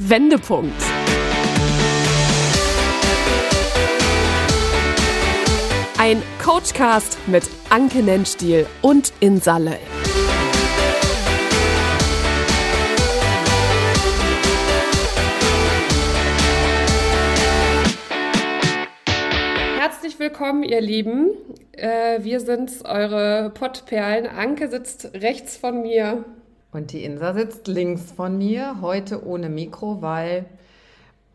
[0.00, 0.80] Wendepunkt.
[5.98, 9.76] Ein Coachcast mit Anke Nennstiel und Insalle.
[19.80, 21.30] Herzlich willkommen, ihr Lieben.
[21.72, 24.28] Äh, wir sind eure Pottperlen.
[24.28, 26.24] Anke sitzt rechts von mir.
[26.78, 30.44] Und die Insa sitzt links von mir, heute ohne Mikro, weil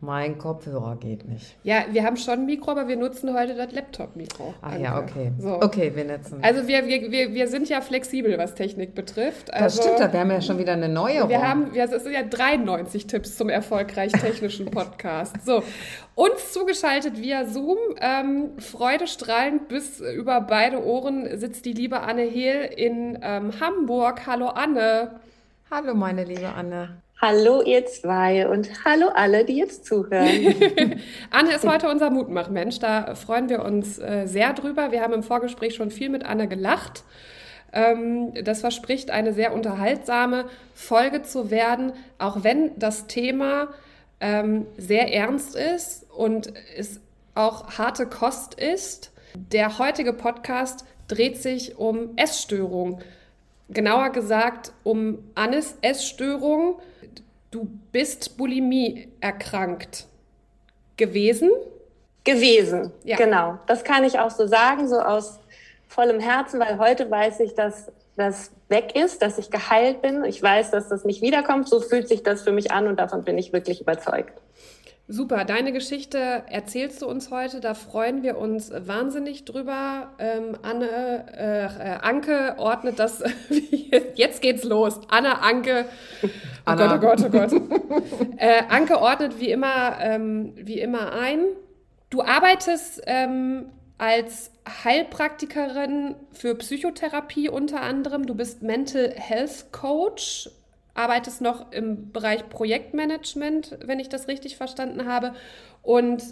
[0.00, 1.54] mein Kopfhörer geht nicht.
[1.64, 4.54] Ja, wir haben schon ein Mikro, aber wir nutzen heute das Laptop-Mikro.
[4.62, 5.32] Ah ja, okay.
[5.38, 5.60] So.
[5.60, 6.38] Okay, wir nutzen.
[6.40, 9.52] Also wir, wir, wir, sind ja flexibel, was Technik betrifft.
[9.52, 11.28] Also das stimmt, wir haben ja schon wieder eine neue.
[11.28, 15.44] Wir haben, ja, es sind ja 93 Tipps zum erfolgreich technischen Podcast.
[15.44, 15.62] So,
[16.14, 22.62] uns zugeschaltet via Zoom, ähm, freudestrahlend bis über beide Ohren sitzt die liebe Anne Hehl
[22.74, 24.26] in ähm, Hamburg.
[24.26, 25.20] Hallo Anne.
[25.76, 27.02] Hallo meine liebe Anne.
[27.20, 30.54] Hallo ihr zwei und hallo alle, die jetzt zuhören.
[31.30, 34.92] Anne ist heute unser Mutmachmensch, da freuen wir uns äh, sehr drüber.
[34.92, 37.02] Wir haben im Vorgespräch schon viel mit Anne gelacht.
[37.72, 40.44] Ähm, das verspricht eine sehr unterhaltsame
[40.74, 43.70] Folge zu werden, auch wenn das Thema
[44.20, 47.00] ähm, sehr ernst ist und es
[47.34, 49.12] auch harte Kost ist.
[49.34, 53.00] Der heutige Podcast dreht sich um Essstörung.
[53.68, 56.76] Genauer gesagt um Annes Essstörung
[57.54, 60.08] Du bist Bulimie erkrankt
[60.96, 61.52] gewesen?
[62.24, 63.16] Gewesen, ja.
[63.16, 63.60] genau.
[63.68, 65.38] Das kann ich auch so sagen, so aus
[65.86, 70.24] vollem Herzen, weil heute weiß ich, dass das weg ist, dass ich geheilt bin.
[70.24, 71.68] Ich weiß, dass das nicht wiederkommt.
[71.68, 74.40] So fühlt sich das für mich an und davon bin ich wirklich überzeugt.
[75.06, 80.14] Super, deine Geschichte erzählst du uns heute, da freuen wir uns wahnsinnig drüber.
[80.18, 83.22] Ähm, Anne, äh, äh Anke ordnet das,
[84.14, 85.00] jetzt geht's los.
[85.10, 85.84] Anne, Anke,
[86.22, 86.28] oh
[86.64, 86.96] Anna.
[86.96, 88.00] Gott, oh Gott, oh Gott.
[88.38, 91.44] äh, Anke ordnet wie immer, ähm, wie immer ein.
[92.08, 93.66] Du arbeitest ähm,
[93.98, 94.52] als
[94.84, 98.24] Heilpraktikerin für Psychotherapie unter anderem.
[98.24, 100.48] Du bist Mental Health Coach
[100.94, 105.34] arbeitest noch im Bereich Projektmanagement, wenn ich das richtig verstanden habe.
[105.82, 106.22] Und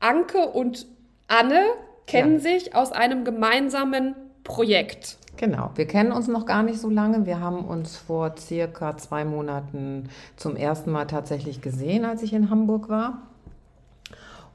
[0.00, 0.86] Anke und
[1.28, 1.62] Anne
[2.06, 2.40] kennen ja.
[2.40, 5.18] sich aus einem gemeinsamen Projekt.
[5.36, 7.26] Genau, wir kennen uns noch gar nicht so lange.
[7.26, 12.48] Wir haben uns vor circa zwei Monaten zum ersten Mal tatsächlich gesehen, als ich in
[12.48, 13.22] Hamburg war.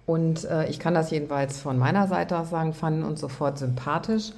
[0.07, 4.31] Und äh, ich kann das jedenfalls von meiner Seite aus sagen, fanden uns sofort sympathisch.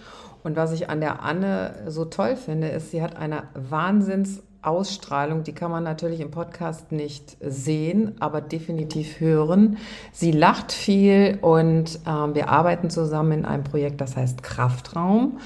[0.43, 5.43] Und was ich an der Anne so toll finde, ist, sie hat eine Wahnsinns Ausstrahlung,
[5.43, 9.77] die kann man natürlich im Podcast nicht sehen, aber definitiv hören.
[10.11, 15.39] Sie lacht viel und ähm, wir arbeiten zusammen in einem Projekt, das heißt Kraftraum,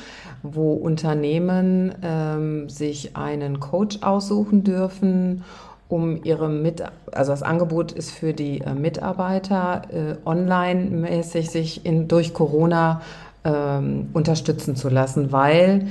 [0.44, 5.44] wo Unternehmen ähm, sich einen Coach aussuchen dürfen
[5.90, 12.08] um ihre mit, also das Angebot ist für die äh, Mitarbeiter äh, online-mäßig sich in,
[12.08, 13.02] durch Corona
[13.44, 15.88] ähm, unterstützen zu lassen, weil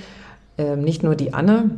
[0.59, 1.71] äh, nicht nur die Anne,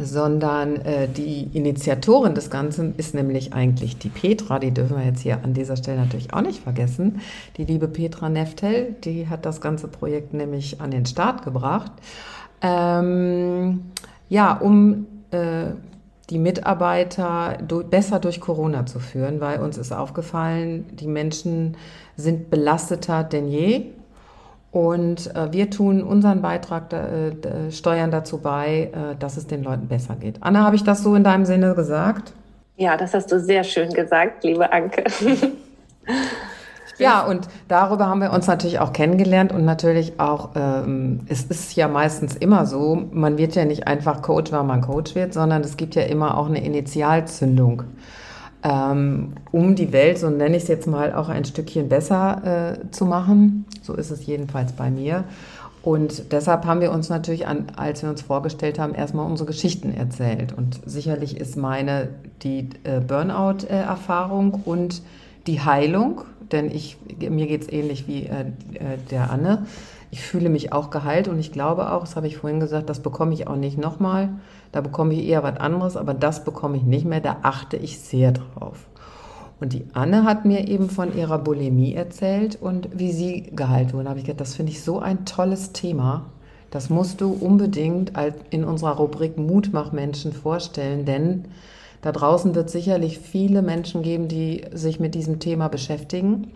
[0.00, 5.20] sondern äh, die Initiatorin des Ganzen ist nämlich eigentlich die Petra, die dürfen wir jetzt
[5.20, 7.20] hier an dieser Stelle natürlich auch nicht vergessen.
[7.56, 11.92] Die liebe Petra Neftel, die hat das ganze Projekt nämlich an den Start gebracht.
[12.60, 13.80] Ähm,
[14.28, 15.72] ja, um äh,
[16.30, 21.76] die Mitarbeiter do besser durch Corona zu führen, weil uns ist aufgefallen, die Menschen
[22.16, 23.86] sind belasteter denn je
[24.70, 29.88] und äh, wir tun unseren Beitrag, äh, steuern dazu bei, äh, dass es den Leuten
[29.88, 30.36] besser geht.
[30.40, 32.34] Anna, habe ich das so in deinem Sinne gesagt?
[32.76, 35.04] Ja, das hast du sehr schön gesagt, liebe Anke.
[36.98, 41.74] ja, und darüber haben wir uns natürlich auch kennengelernt und natürlich auch, ähm, es ist
[41.74, 45.62] ja meistens immer so, man wird ja nicht einfach Coach, weil man Coach wird, sondern
[45.62, 47.84] es gibt ja immer auch eine Initialzündung
[48.62, 52.90] ähm, um die Welt, so nenne ich es jetzt mal, auch ein Stückchen besser äh,
[52.90, 53.66] zu machen.
[53.82, 55.24] So ist es jedenfalls bei mir.
[55.82, 59.94] Und deshalb haben wir uns natürlich, an, als wir uns vorgestellt haben, erstmal unsere Geschichten
[59.94, 60.52] erzählt.
[60.52, 62.08] Und sicherlich ist meine
[62.42, 65.02] die äh, Burnout-Erfahrung und
[65.46, 66.22] die Heilung,
[66.52, 68.40] denn ich, mir geht es ähnlich wie äh,
[68.74, 69.66] äh, der Anne.
[70.10, 73.00] Ich fühle mich auch geheilt und ich glaube auch, das habe ich vorhin gesagt, das
[73.00, 74.30] bekomme ich auch nicht nochmal.
[74.72, 77.20] Da bekomme ich eher was anderes, aber das bekomme ich nicht mehr.
[77.20, 78.88] Da achte ich sehr drauf.
[79.60, 84.04] Und die Anne hat mir eben von ihrer Bulimie erzählt und wie sie geheilt wurde.
[84.04, 86.26] Da habe ich gedacht, das finde ich so ein tolles Thema.
[86.70, 88.12] Das musst du unbedingt
[88.50, 91.46] in unserer Rubrik Mutmachmenschen vorstellen, denn
[92.02, 96.52] da draußen wird sicherlich viele Menschen geben, die sich mit diesem Thema beschäftigen.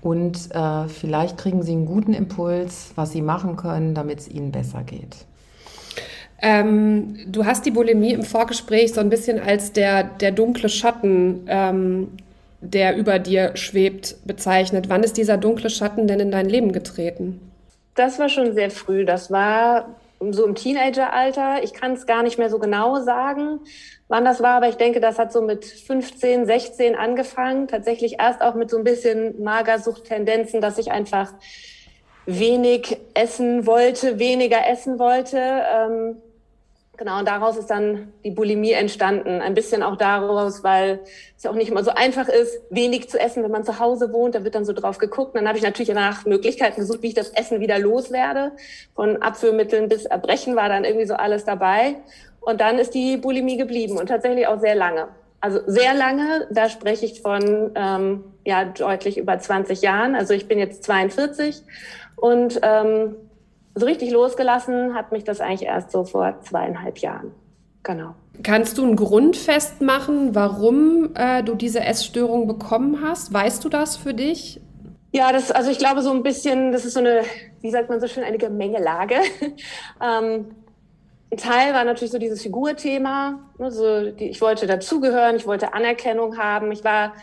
[0.00, 4.52] Und äh, vielleicht kriegen sie einen guten Impuls, was sie machen können, damit es ihnen
[4.52, 5.26] besser geht.
[6.40, 11.46] Ähm, du hast die Bulimie im Vorgespräch so ein bisschen als der, der dunkle Schatten,
[11.48, 12.08] ähm,
[12.60, 14.88] der über dir schwebt, bezeichnet.
[14.88, 17.40] Wann ist dieser dunkle Schatten denn in dein Leben getreten?
[17.94, 19.04] Das war schon sehr früh.
[19.04, 19.96] Das war
[20.30, 21.62] so im Teenageralter.
[21.62, 23.60] Ich kann es gar nicht mehr so genau sagen,
[24.08, 27.68] wann das war, aber ich denke, das hat so mit 15, 16 angefangen.
[27.68, 31.32] Tatsächlich erst auch mit so ein bisschen Magersucht-Tendenzen, dass ich einfach
[32.26, 35.38] wenig essen wollte, weniger essen wollte.
[35.38, 36.16] Ähm,
[36.98, 39.40] Genau, und daraus ist dann die Bulimie entstanden.
[39.40, 40.98] Ein bisschen auch daraus, weil
[41.36, 44.12] es ja auch nicht immer so einfach ist, wenig zu essen, wenn man zu Hause
[44.12, 44.34] wohnt.
[44.34, 45.36] Da wird dann so drauf geguckt.
[45.36, 48.50] dann habe ich natürlich nach Möglichkeiten gesucht, wie ich das Essen wieder loswerde.
[48.96, 51.94] Von Abführmitteln bis Erbrechen war dann irgendwie so alles dabei.
[52.40, 55.06] Und dann ist die Bulimie geblieben und tatsächlich auch sehr lange.
[55.40, 60.16] Also sehr lange, da spreche ich von ähm, ja deutlich über 20 Jahren.
[60.16, 61.62] Also ich bin jetzt 42
[62.16, 63.14] und ähm,
[63.74, 67.32] so richtig losgelassen hat mich das eigentlich erst so vor zweieinhalb Jahren.
[67.82, 68.14] Genau.
[68.42, 73.32] Kannst du einen Grund festmachen, warum äh, du diese Essstörung bekommen hast?
[73.32, 74.60] Weißt du das für dich?
[75.12, 77.22] Ja, das, also ich glaube so ein bisschen, das ist so eine,
[77.60, 79.16] wie sagt man so schön, eine Gemengelage.
[80.02, 80.46] ähm,
[81.30, 83.38] ein Teil war natürlich so dieses Figurthema.
[83.58, 86.72] Also die, ich wollte dazugehören, ich wollte Anerkennung haben.
[86.72, 87.14] Ich war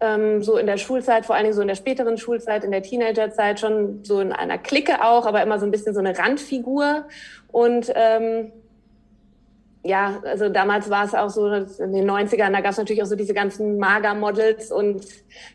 [0.00, 2.82] ähm, so in der Schulzeit, vor allen Dingen so in der späteren Schulzeit, in der
[2.82, 7.06] Teenagerzeit schon so in einer Clique auch, aber immer so ein bisschen so eine Randfigur.
[7.48, 8.52] Und ähm,
[9.82, 13.06] ja, also damals war es auch so, in den 90ern, da gab es natürlich auch
[13.06, 15.06] so diese ganzen Mager-Models und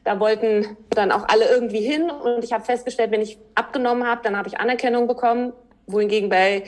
[0.03, 2.09] da wollten dann auch alle irgendwie hin.
[2.09, 5.53] Und ich habe festgestellt, wenn ich abgenommen habe, dann habe ich Anerkennung bekommen,
[5.85, 6.63] wohingegen bei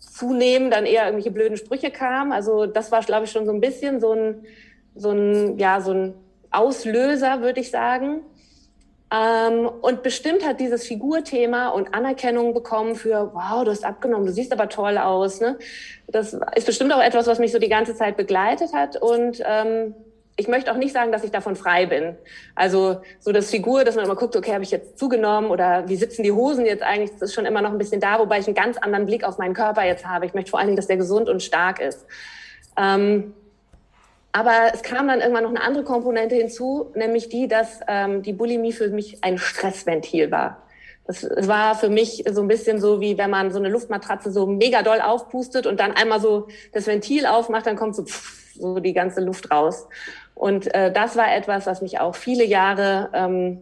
[0.00, 2.32] Zunehmen dann eher irgendwelche blöden Sprüche kamen.
[2.32, 4.44] Also das war, glaube ich, schon so ein bisschen so ein,
[4.96, 6.14] so ein, ja, so ein
[6.54, 8.20] Auslöser, würde ich sagen.
[9.14, 14.32] Ähm, und bestimmt hat dieses Figurthema und Anerkennung bekommen für, wow, du hast abgenommen, du
[14.32, 15.40] siehst aber toll aus.
[15.40, 15.58] Ne?
[16.08, 19.00] Das ist bestimmt auch etwas, was mich so die ganze Zeit begleitet hat.
[19.00, 19.94] Und ähm,
[20.36, 22.16] ich möchte auch nicht sagen, dass ich davon frei bin.
[22.56, 25.96] Also so das Figur, dass man immer guckt, okay, habe ich jetzt zugenommen oder wie
[25.96, 28.46] sitzen die Hosen jetzt eigentlich, das ist schon immer noch ein bisschen da, wobei ich
[28.46, 30.26] einen ganz anderen Blick auf meinen Körper jetzt habe.
[30.26, 32.04] Ich möchte vor allen Dingen, dass der gesund und stark ist.
[32.76, 33.32] Ähm,
[34.36, 38.32] aber es kam dann irgendwann noch eine andere Komponente hinzu, nämlich die, dass ähm, die
[38.32, 40.60] Bulimie für mich ein Stressventil war.
[41.06, 44.48] Das war für mich so ein bisschen so, wie wenn man so eine Luftmatratze so
[44.48, 48.80] mega doll aufpustet und dann einmal so das Ventil aufmacht, dann kommt so, pff, so
[48.80, 49.86] die ganze Luft raus.
[50.34, 53.58] Und äh, das war etwas, was mich auch viele Jahre ähm,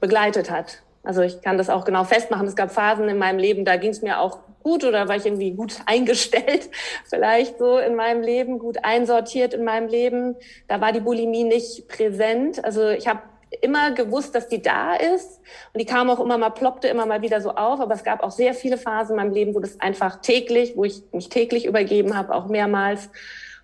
[0.00, 0.78] begleitet hat.
[1.02, 2.48] Also ich kann das auch genau festmachen.
[2.48, 4.38] Es gab Phasen in meinem Leben, da ging es mir auch
[4.68, 6.68] gut oder war ich irgendwie gut eingestellt,
[7.04, 10.36] vielleicht so in meinem Leben, gut einsortiert in meinem Leben.
[10.68, 12.62] Da war die Bulimie nicht präsent.
[12.62, 13.20] Also ich habe
[13.62, 15.40] immer gewusst, dass die da ist
[15.72, 18.22] und die kam auch immer mal, ploppte immer mal wieder so auf, aber es gab
[18.22, 21.64] auch sehr viele Phasen in meinem Leben, wo das einfach täglich, wo ich mich täglich
[21.64, 23.08] übergeben habe, auch mehrmals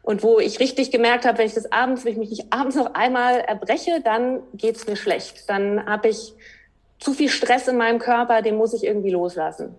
[0.00, 2.76] und wo ich richtig gemerkt habe, wenn ich das abends, wenn ich mich nicht abends
[2.76, 5.50] noch einmal erbreche, dann geht's mir schlecht.
[5.50, 6.32] Dann habe ich
[6.98, 9.74] zu viel Stress in meinem Körper, den muss ich irgendwie loslassen.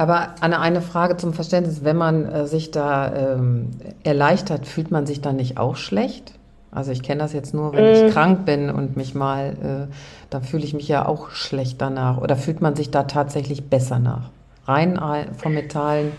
[0.00, 1.84] Aber Anne, eine Frage zum Verständnis.
[1.84, 3.68] Wenn man äh, sich da ähm,
[4.02, 6.32] erleichtert, fühlt man sich dann nicht auch schlecht?
[6.70, 8.06] Also ich kenne das jetzt nur, wenn mm.
[8.06, 9.94] ich krank bin und mich mal, äh,
[10.30, 12.16] dann fühle ich mich ja auch schlecht danach.
[12.16, 14.30] Oder fühlt man sich da tatsächlich besser nach?
[14.66, 14.98] Rein
[15.36, 16.12] vom Metallen?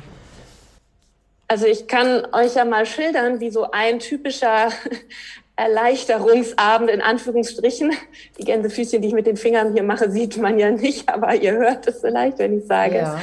[1.47, 4.69] Also ich kann euch ja mal schildern, wie so ein typischer
[5.55, 7.93] Erleichterungsabend in Anführungsstrichen.
[8.37, 11.53] Die Gänsefüßchen, die ich mit den Fingern hier mache, sieht man ja nicht, aber ihr
[11.53, 12.97] hört es vielleicht, wenn ich sage.
[12.97, 13.19] Ja.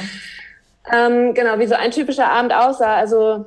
[0.91, 2.95] Ähm, genau, wie so ein typischer Abend aussah.
[2.95, 3.45] Also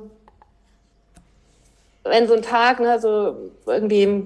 [2.03, 4.25] wenn so ein Tag, ne, so irgendwie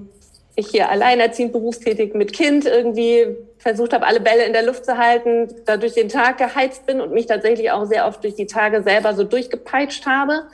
[0.56, 4.98] ich hier alleinerziehend berufstätig mit Kind irgendwie versucht habe, alle Bälle in der Luft zu
[4.98, 8.46] halten, da durch den Tag geheizt bin und mich tatsächlich auch sehr oft durch die
[8.46, 10.48] Tage selber so durchgepeitscht habe,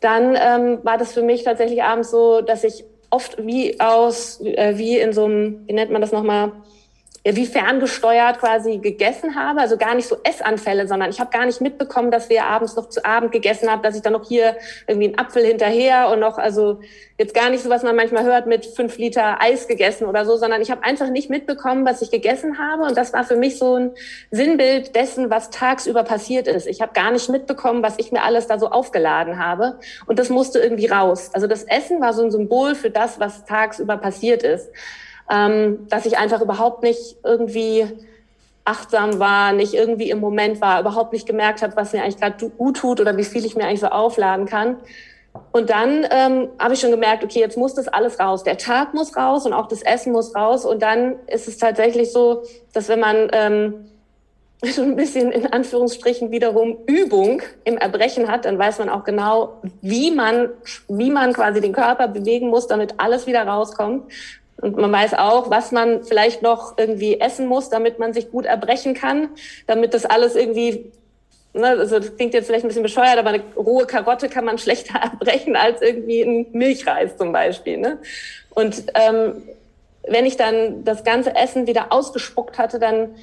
[0.00, 4.76] dann ähm, war das für mich tatsächlich abends so, dass ich oft wie aus, äh,
[4.76, 6.52] wie in so einem, wie nennt man das nochmal,
[7.22, 11.60] wie ferngesteuert quasi gegessen habe, also gar nicht so Essanfälle, sondern ich habe gar nicht
[11.60, 15.08] mitbekommen, dass wir abends noch zu Abend gegessen haben, dass ich dann noch hier irgendwie
[15.08, 16.80] einen Apfel hinterher und noch, also
[17.18, 20.38] jetzt gar nicht so, was man manchmal hört, mit fünf Liter Eis gegessen oder so,
[20.38, 23.58] sondern ich habe einfach nicht mitbekommen, was ich gegessen habe und das war für mich
[23.58, 23.90] so ein
[24.30, 26.66] Sinnbild dessen, was tagsüber passiert ist.
[26.66, 30.30] Ich habe gar nicht mitbekommen, was ich mir alles da so aufgeladen habe und das
[30.30, 31.28] musste irgendwie raus.
[31.34, 34.70] Also das Essen war so ein Symbol für das, was tagsüber passiert ist
[35.30, 37.86] ähm, dass ich einfach überhaupt nicht irgendwie
[38.64, 42.50] achtsam war, nicht irgendwie im Moment war, überhaupt nicht gemerkt habe, was mir eigentlich gerade
[42.50, 44.76] gut tut oder wie viel ich mir eigentlich so aufladen kann.
[45.52, 48.42] Und dann ähm, habe ich schon gemerkt, okay, jetzt muss das alles raus.
[48.42, 50.64] Der Tag muss raus und auch das Essen muss raus.
[50.64, 53.86] Und dann ist es tatsächlich so, dass wenn man ähm,
[54.74, 59.60] schon ein bisschen in Anführungsstrichen wiederum Übung im Erbrechen hat, dann weiß man auch genau,
[59.80, 60.50] wie man,
[60.88, 64.10] wie man quasi den Körper bewegen muss, damit alles wieder rauskommt.
[64.60, 68.44] Und man weiß auch, was man vielleicht noch irgendwie essen muss, damit man sich gut
[68.44, 69.30] erbrechen kann,
[69.66, 70.92] damit das alles irgendwie,
[71.54, 74.58] ne, also das klingt jetzt vielleicht ein bisschen bescheuert, aber eine rohe Karotte kann man
[74.58, 77.78] schlechter erbrechen als irgendwie ein Milchreis zum Beispiel.
[77.78, 77.98] Ne?
[78.50, 79.42] Und ähm,
[80.06, 83.14] wenn ich dann das ganze Essen wieder ausgespuckt hatte, dann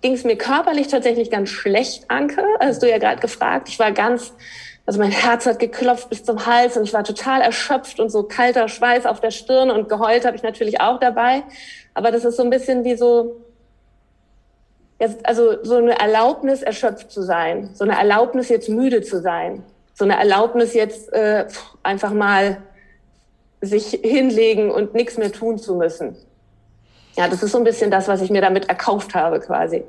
[0.00, 2.44] ging es mir körperlich tatsächlich ganz schlecht, Anke.
[2.60, 3.68] Hast du ja gerade gefragt.
[3.68, 4.32] Ich war ganz,
[4.84, 8.24] also mein Herz hat geklopft bis zum Hals und ich war total erschöpft und so
[8.24, 11.44] kalter Schweiß auf der Stirn und geheult habe ich natürlich auch dabei.
[11.94, 13.36] Aber das ist so ein bisschen wie so,
[15.22, 19.62] also so eine Erlaubnis, erschöpft zu sein, so eine Erlaubnis, jetzt müde zu sein,
[19.94, 21.46] so eine Erlaubnis, jetzt äh,
[21.84, 22.58] einfach mal
[23.60, 26.16] sich hinlegen und nichts mehr tun zu müssen.
[27.16, 29.84] Ja, das ist so ein bisschen das, was ich mir damit erkauft habe quasi.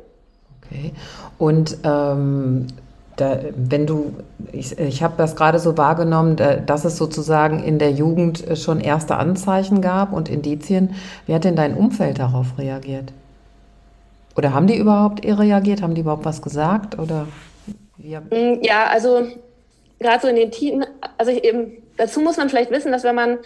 [0.61, 0.93] Okay.
[1.39, 2.67] Und ähm,
[3.15, 4.13] da, wenn du,
[4.51, 9.17] ich, ich habe das gerade so wahrgenommen, dass es sozusagen in der Jugend schon erste
[9.17, 10.95] Anzeichen gab und Indizien.
[11.25, 13.13] Wie hat denn dein Umfeld darauf reagiert?
[14.35, 15.81] Oder haben die überhaupt reagiert?
[15.81, 16.97] Haben die überhaupt was gesagt?
[16.97, 17.27] Oder
[17.97, 18.15] wie?
[18.15, 19.27] Mm, ja, also
[19.99, 20.85] gerade so in den Tien,
[21.17, 23.37] also eben, dazu muss man vielleicht wissen, dass wenn man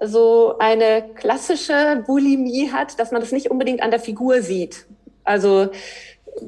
[0.00, 4.86] so eine klassische Bulimie hat, dass man das nicht unbedingt an der Figur sieht.
[5.24, 5.68] Also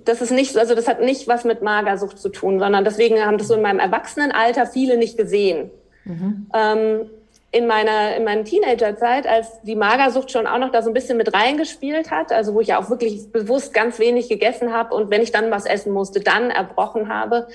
[0.05, 3.39] das ist nicht, also das hat nicht was mit Magersucht zu tun, sondern deswegen haben
[3.39, 5.71] das so in meinem Erwachsenenalter viele nicht gesehen.
[6.05, 6.47] Mhm.
[6.55, 7.11] Ähm,
[7.53, 11.17] in meiner in meiner Teenagerzeit, als die Magersucht schon auch noch da so ein bisschen
[11.17, 15.11] mit reingespielt hat, also wo ich ja auch wirklich bewusst ganz wenig gegessen habe und
[15.11, 17.47] wenn ich dann was essen musste, dann erbrochen habe,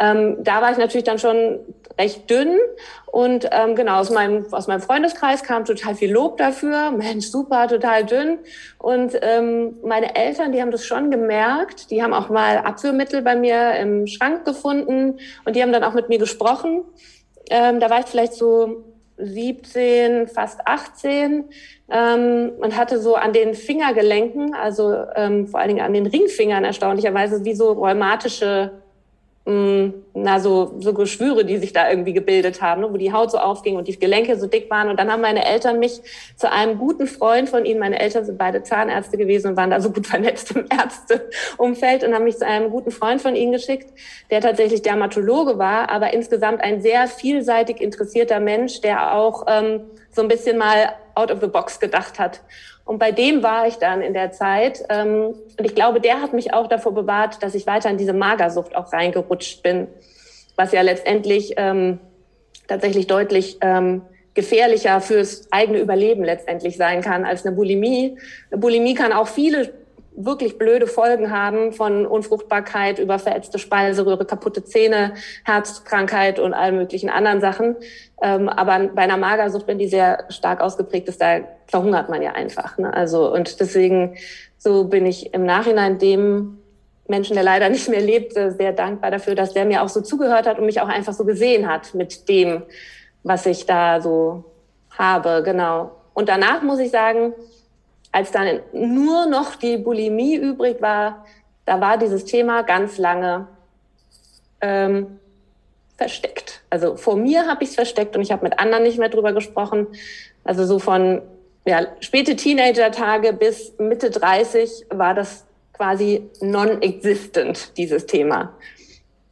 [0.00, 1.60] ähm, da war ich natürlich dann schon
[1.98, 2.56] recht dünn
[3.06, 6.90] und ähm, genau aus meinem aus meinem Freundeskreis kam total viel Lob dafür.
[6.90, 8.38] Mensch, super, total dünn.
[8.78, 11.90] Und ähm, meine Eltern, die haben das schon gemerkt.
[11.90, 15.94] Die haben auch mal Abführmittel bei mir im Schrank gefunden und die haben dann auch
[15.94, 16.82] mit mir gesprochen.
[17.50, 18.84] Ähm, da war ich vielleicht so
[19.18, 21.44] 17, fast 18
[21.90, 26.64] ähm, und hatte so an den Fingergelenken, also ähm, vor allen Dingen an den Ringfingern
[26.64, 28.80] erstaunlicherweise, wie so rheumatische
[29.46, 33.30] Mm, na, so, so Geschwüre, die sich da irgendwie gebildet haben, ne, wo die Haut
[33.30, 34.90] so aufging und die Gelenke so dick waren.
[34.90, 36.02] Und dann haben meine Eltern mich
[36.36, 39.80] zu einem guten Freund von ihnen, meine Eltern sind beide Zahnärzte gewesen und waren da
[39.80, 43.88] so gut vernetzt im Ärzteumfeld und haben mich zu einem guten Freund von ihnen geschickt,
[44.30, 49.80] der tatsächlich Dermatologe war, aber insgesamt ein sehr vielseitig interessierter Mensch, der auch ähm,
[50.10, 52.42] so ein bisschen mal out of the box gedacht hat.
[52.90, 54.82] Und bei dem war ich dann in der Zeit.
[54.88, 58.12] Ähm, und ich glaube, der hat mich auch davor bewahrt, dass ich weiter in diese
[58.12, 59.86] Magersucht auch reingerutscht bin,
[60.56, 62.00] was ja letztendlich ähm,
[62.66, 64.02] tatsächlich deutlich ähm,
[64.34, 68.18] gefährlicher fürs eigene Überleben letztendlich sein kann als eine Bulimie.
[68.50, 69.72] Eine Bulimie kann auch viele
[70.16, 75.14] wirklich blöde Folgen haben von Unfruchtbarkeit über verätzte Speiseröhre, kaputte Zähne,
[75.44, 77.76] Herzkrankheit und allen möglichen anderen Sachen.
[78.20, 82.32] Ähm, aber bei einer Magersucht, wenn die sehr stark ausgeprägt ist, da verhungert man ja
[82.32, 82.76] einfach.
[82.78, 82.92] Ne?
[82.92, 84.16] Also und deswegen
[84.58, 86.58] so bin ich im Nachhinein dem
[87.08, 90.46] Menschen, der leider nicht mehr lebt, sehr dankbar dafür, dass der mir auch so zugehört
[90.46, 92.62] hat und mich auch einfach so gesehen hat mit dem,
[93.22, 94.44] was ich da so
[94.90, 95.42] habe.
[95.44, 95.92] Genau.
[96.14, 97.32] Und danach muss ich sagen,
[98.12, 101.24] als dann nur noch die Bulimie übrig war,
[101.64, 103.46] da war dieses Thema ganz lange
[104.60, 105.18] ähm,
[105.96, 106.62] versteckt.
[106.70, 109.32] Also vor mir habe ich es versteckt und ich habe mit anderen nicht mehr drüber
[109.32, 109.86] gesprochen.
[110.44, 111.22] Also so von
[111.66, 118.54] ja, späte Teenager-Tage bis Mitte 30 war das quasi non-existent, dieses Thema.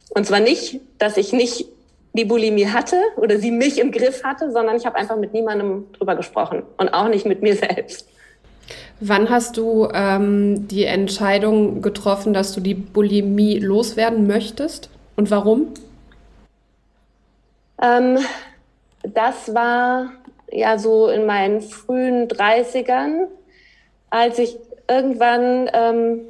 [0.09, 1.65] Und zwar nicht, dass ich nicht
[2.13, 5.91] die Bulimie hatte oder sie mich im Griff hatte, sondern ich habe einfach mit niemandem
[5.93, 8.07] drüber gesprochen und auch nicht mit mir selbst.
[8.99, 15.73] Wann hast du ähm, die Entscheidung getroffen, dass du die Bulimie loswerden möchtest und warum?
[17.81, 18.17] Ähm,
[19.03, 20.11] das war
[20.51, 23.27] ja so in meinen frühen 30ern,
[24.09, 24.57] als ich
[24.87, 26.21] irgendwann, ähm,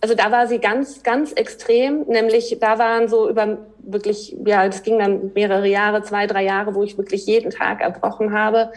[0.00, 4.82] also da war sie ganz, ganz extrem, nämlich da waren so über wirklich, ja, das
[4.82, 8.72] ging dann mehrere Jahre, zwei, drei Jahre, wo ich wirklich jeden Tag erbrochen habe.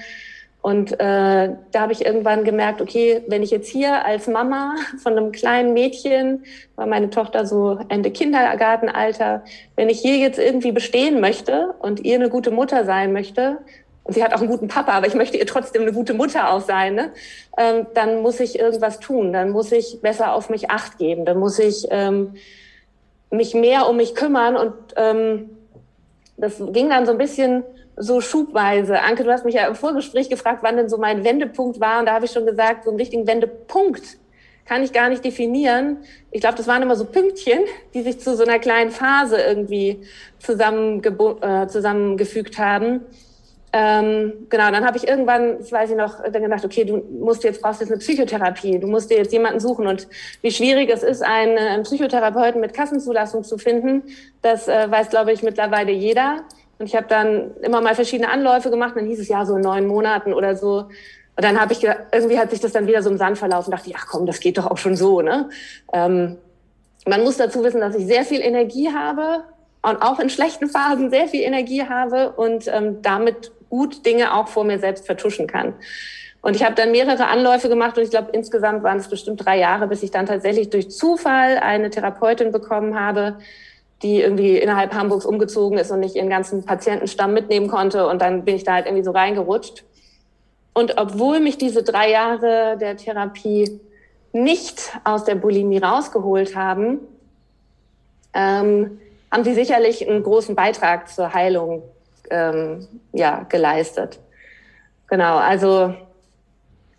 [0.61, 0.95] Und äh,
[1.71, 5.73] da habe ich irgendwann gemerkt, okay, wenn ich jetzt hier als Mama von einem kleinen
[5.73, 6.43] Mädchen,
[6.75, 9.43] war meine Tochter so Ende Kindergartenalter,
[9.75, 13.59] wenn ich hier jetzt irgendwie bestehen möchte und ihr eine gute Mutter sein möchte,
[14.03, 16.51] und sie hat auch einen guten Papa, aber ich möchte ihr trotzdem eine gute Mutter
[16.51, 17.11] auch sein, ne?
[17.57, 21.37] ähm, dann muss ich irgendwas tun, dann muss ich besser auf mich acht geben, dann
[21.37, 22.33] muss ich ähm,
[23.29, 25.51] mich mehr um mich kümmern und ähm,
[26.35, 27.63] das ging dann so ein bisschen
[28.01, 29.01] so schubweise.
[29.01, 31.99] Anke, du hast mich ja im Vorgespräch gefragt, wann denn so mein Wendepunkt war.
[31.99, 34.17] Und da habe ich schon gesagt, so einen richtigen Wendepunkt
[34.65, 35.97] kann ich gar nicht definieren.
[36.31, 37.59] Ich glaube, das waren immer so Pünktchen,
[37.93, 40.01] die sich zu so einer kleinen Phase irgendwie
[40.47, 43.01] äh, zusammengefügt haben.
[43.73, 47.43] Ähm, genau, dann habe ich irgendwann, das weiß ich noch, dann gedacht, okay, du musst
[47.45, 50.09] jetzt brauchst jetzt eine Psychotherapie, du musst dir jetzt jemanden suchen und
[50.41, 54.03] wie schwierig es ist, einen, einen Psychotherapeuten mit Kassenzulassung zu finden,
[54.41, 56.43] das äh, weiß, glaube ich, mittlerweile jeder.
[56.81, 59.61] Und ich habe dann immer mal verschiedene Anläufe gemacht, dann hieß es ja so in
[59.61, 60.87] neun Monaten oder so.
[61.35, 63.91] Und dann habe ich irgendwie hat sich das dann wieder so im Sand verlaufen, dachte
[63.91, 65.49] ich, ach komm, das geht doch auch schon so, ne?
[65.93, 66.37] Ähm,
[67.05, 69.43] man muss dazu wissen, dass ich sehr viel Energie habe
[69.83, 74.47] und auch in schlechten Phasen sehr viel Energie habe und ähm, damit gut Dinge auch
[74.47, 75.75] vor mir selbst vertuschen kann.
[76.41, 79.59] Und ich habe dann mehrere Anläufe gemacht und ich glaube, insgesamt waren es bestimmt drei
[79.59, 83.37] Jahre, bis ich dann tatsächlich durch Zufall eine Therapeutin bekommen habe,
[84.03, 88.07] die irgendwie innerhalb Hamburgs umgezogen ist und nicht ihren ganzen Patientenstamm mitnehmen konnte.
[88.07, 89.83] Und dann bin ich da halt irgendwie so reingerutscht.
[90.73, 93.79] Und obwohl mich diese drei Jahre der Therapie
[94.33, 96.99] nicht aus der Bulimie rausgeholt haben,
[98.33, 98.99] ähm,
[99.31, 101.83] haben sie sicherlich einen großen Beitrag zur Heilung
[102.29, 104.19] ähm, ja, geleistet.
[105.07, 105.93] Genau, also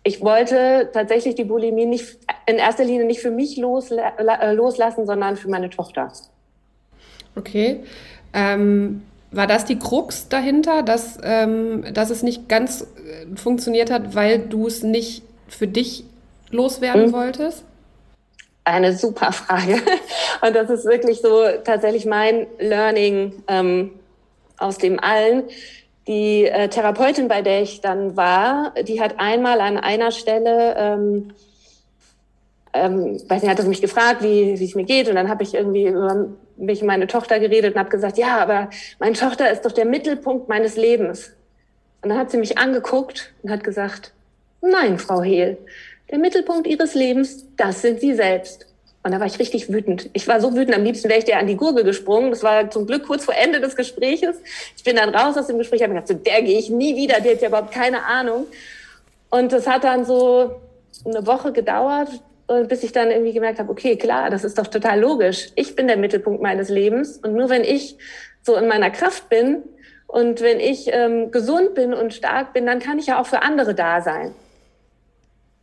[0.03, 5.37] ich wollte tatsächlich die Bulimie nicht in erster Linie nicht für mich losla loslassen, sondern
[5.37, 6.11] für meine Tochter.
[7.35, 7.83] Okay.
[8.33, 14.15] Ähm, war das die Krux dahinter, dass, ähm, dass es nicht ganz äh, funktioniert hat,
[14.15, 16.03] weil du es nicht für dich
[16.51, 17.13] loswerden mhm.
[17.13, 17.65] wolltest?
[18.63, 19.81] Eine super Frage.
[20.41, 23.91] Und das ist wirklich so tatsächlich mein Learning ähm,
[24.57, 25.43] aus dem allen.
[26.07, 31.31] Die äh, Therapeutin, bei der ich dann war, die hat einmal an einer Stelle, ähm,
[32.73, 35.09] ähm, weiß nicht, hat sie mich gefragt, wie, wie es mir geht.
[35.09, 38.69] Und dann habe ich irgendwie über mich meine Tochter geredet und habe gesagt, ja, aber
[38.99, 41.33] meine Tochter ist doch der Mittelpunkt meines Lebens.
[42.01, 44.13] Und dann hat sie mich angeguckt und hat gesagt,
[44.61, 45.57] nein, Frau Hehl,
[46.11, 48.67] der Mittelpunkt Ihres Lebens, das sind Sie selbst.
[49.03, 50.09] Und da war ich richtig wütend.
[50.13, 52.29] Ich war so wütend, am liebsten wäre ich dir an die Gurgel gesprungen.
[52.29, 54.37] Das war zum Glück kurz vor Ende des Gespräches.
[54.77, 57.19] Ich bin dann raus aus dem Gespräch, habe gedacht, so, der gehe ich nie wieder,
[57.19, 58.45] der hat ja überhaupt keine Ahnung.
[59.29, 60.61] Und das hat dann so
[61.05, 62.09] eine Woche gedauert,
[62.67, 65.49] bis ich dann irgendwie gemerkt habe, okay, klar, das ist doch total logisch.
[65.55, 67.97] Ich bin der Mittelpunkt meines Lebens und nur wenn ich
[68.41, 69.63] so in meiner Kraft bin
[70.07, 73.41] und wenn ich ähm, gesund bin und stark bin, dann kann ich ja auch für
[73.41, 74.33] andere da sein.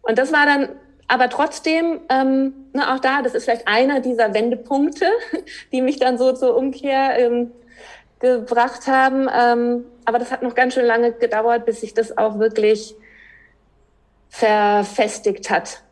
[0.02, 0.68] Und das war dann
[1.08, 5.06] aber trotzdem, ähm, ne, auch da, das ist vielleicht einer dieser Wendepunkte,
[5.72, 7.52] die mich dann so zur Umkehr ähm,
[8.20, 9.28] gebracht haben.
[9.28, 12.94] Ähm, aber das hat noch ganz schön lange gedauert, bis sich das auch wirklich
[14.28, 15.82] verfestigt hat.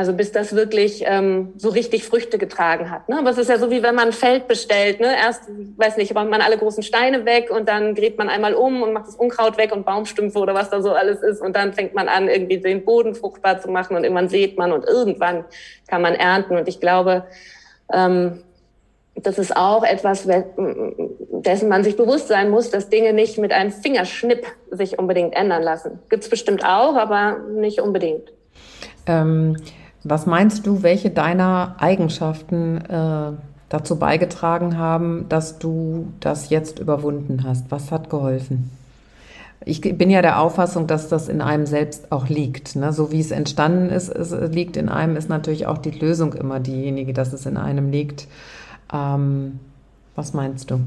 [0.00, 3.10] Also bis das wirklich ähm, so richtig Früchte getragen hat.
[3.10, 3.18] Ne?
[3.18, 4.98] Aber es ist ja so, wie wenn man ein Feld bestellt.
[4.98, 5.14] Ne?
[5.14, 5.42] Erst,
[5.76, 8.94] weiß nicht, räumt man alle großen Steine weg und dann gräbt man einmal um und
[8.94, 11.42] macht das Unkraut weg und Baumstümpfe oder was da so alles ist.
[11.42, 14.72] Und dann fängt man an, irgendwie den Boden fruchtbar zu machen und irgendwann sät man
[14.72, 15.44] und irgendwann
[15.86, 16.56] kann man ernten.
[16.56, 17.26] Und ich glaube,
[17.92, 18.42] ähm,
[19.16, 23.70] das ist auch etwas, dessen man sich bewusst sein muss, dass Dinge nicht mit einem
[23.70, 25.98] Fingerschnipp sich unbedingt ändern lassen.
[26.08, 28.32] Gibt's bestimmt auch, aber nicht unbedingt.
[29.06, 29.58] Ähm
[30.04, 33.32] was meinst du, welche deiner Eigenschaften äh,
[33.68, 37.70] dazu beigetragen haben, dass du das jetzt überwunden hast?
[37.70, 38.70] Was hat geholfen?
[39.64, 42.76] Ich bin ja der Auffassung, dass das in einem selbst auch liegt.
[42.76, 42.94] Ne?
[42.94, 46.60] So wie es entstanden ist, es liegt in einem, ist natürlich auch die Lösung immer
[46.60, 48.26] diejenige, dass es in einem liegt.
[48.92, 49.60] Ähm,
[50.16, 50.80] was meinst du?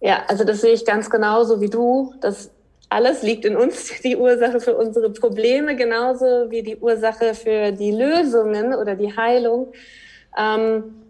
[0.00, 2.14] Ja, also das sehe ich ganz genauso wie du.
[2.20, 2.50] Das
[2.92, 7.90] alles liegt in uns, die Ursache für unsere Probleme, genauso wie die Ursache für die
[7.90, 9.72] Lösungen oder die Heilung.
[10.36, 11.02] Ähm,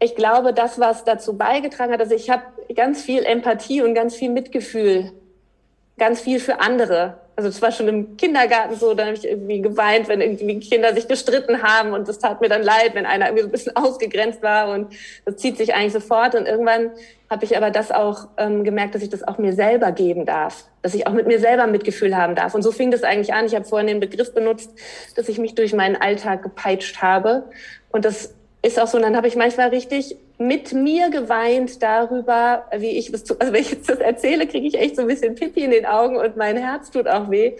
[0.00, 2.42] ich glaube, das, was dazu beigetragen hat, also ich habe
[2.74, 5.12] ganz viel Empathie und ganz viel Mitgefühl,
[5.96, 7.20] ganz viel für andere.
[7.36, 10.94] Also es war schon im Kindergarten so, da habe ich irgendwie geweint, wenn irgendwie Kinder
[10.94, 13.76] sich gestritten haben und das tat mir dann leid, wenn einer irgendwie so ein bisschen
[13.76, 14.92] ausgegrenzt war und
[15.24, 16.92] das zieht sich eigentlich sofort und irgendwann
[17.30, 20.64] habe ich aber das auch ähm, gemerkt, dass ich das auch mir selber geben darf,
[20.82, 22.54] dass ich auch mit mir selber Mitgefühl haben darf.
[22.54, 23.46] Und so fing das eigentlich an.
[23.46, 24.70] Ich habe vorhin den Begriff benutzt,
[25.16, 27.44] dass ich mich durch meinen Alltag gepeitscht habe.
[27.90, 28.98] Und das ist auch so.
[28.98, 33.60] Und dann habe ich manchmal richtig mit mir geweint darüber, wie ich das, also wenn
[33.60, 36.36] ich jetzt das erzähle, kriege ich echt so ein bisschen Pipi in den Augen und
[36.36, 37.52] mein Herz tut auch weh.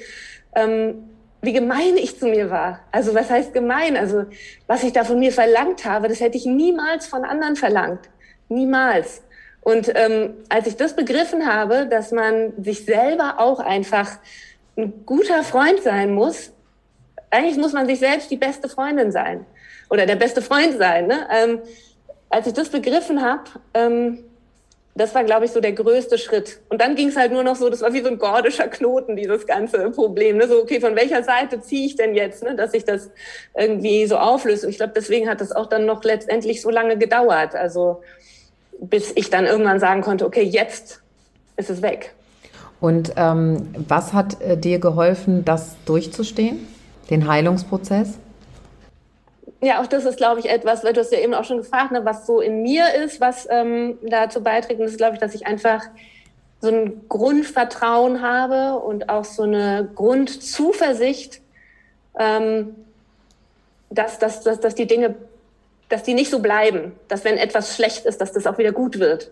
[0.54, 1.10] Ähm,
[1.40, 2.80] wie gemein ich zu mir war.
[2.90, 3.96] Also was heißt gemein?
[3.96, 4.24] Also
[4.66, 8.08] was ich da von mir verlangt habe, das hätte ich niemals von anderen verlangt.
[8.48, 9.22] Niemals.
[9.60, 14.18] Und ähm, als ich das begriffen habe, dass man sich selber auch einfach
[14.76, 16.52] ein guter Freund sein muss,
[17.30, 19.44] eigentlich muss man sich selbst die beste Freundin sein
[19.90, 21.06] oder der beste Freund sein.
[21.06, 21.28] Ne?
[21.30, 21.60] Ähm,
[22.34, 23.44] als ich das begriffen habe,
[23.74, 24.18] ähm,
[24.96, 26.60] das war, glaube ich, so der größte Schritt.
[26.68, 29.16] Und dann ging es halt nur noch so, das war wie so ein gordischer Knoten,
[29.16, 30.36] dieses ganze Problem.
[30.36, 30.46] Ne?
[30.46, 32.54] So, okay, von welcher Seite ziehe ich denn jetzt, ne?
[32.54, 33.10] dass sich das
[33.56, 34.64] irgendwie so auflöst.
[34.64, 37.54] Und ich glaube, deswegen hat das auch dann noch letztendlich so lange gedauert.
[37.54, 38.02] Also
[38.80, 41.02] bis ich dann irgendwann sagen konnte, okay, jetzt
[41.56, 42.14] ist es weg.
[42.80, 46.66] Und ähm, was hat äh, dir geholfen, das durchzustehen,
[47.10, 48.18] den Heilungsprozess?
[49.64, 51.90] Ja, auch das ist, glaube ich, etwas, weil du hast ja eben auch schon gefragt,
[51.90, 54.78] ne, was so in mir ist, was ähm, dazu beiträgt.
[54.78, 55.80] Und das ist, glaube ich, dass ich einfach
[56.60, 61.40] so ein Grundvertrauen habe und auch so eine Grundzuversicht,
[62.18, 62.76] ähm,
[63.88, 65.14] dass, dass, dass, dass die Dinge,
[65.88, 68.98] dass die nicht so bleiben, dass wenn etwas schlecht ist, dass das auch wieder gut
[68.98, 69.30] wird.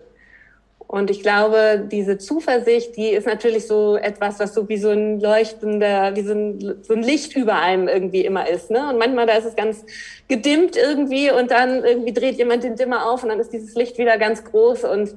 [0.92, 5.20] Und ich glaube, diese Zuversicht, die ist natürlich so etwas, was so wie so ein
[5.20, 8.70] leuchtender, wie so ein, so ein Licht über einem irgendwie immer ist.
[8.70, 8.90] Ne?
[8.90, 9.86] Und manchmal da ist es ganz
[10.28, 13.96] gedimmt irgendwie und dann irgendwie dreht jemand den Dimmer auf und dann ist dieses Licht
[13.96, 15.14] wieder ganz groß und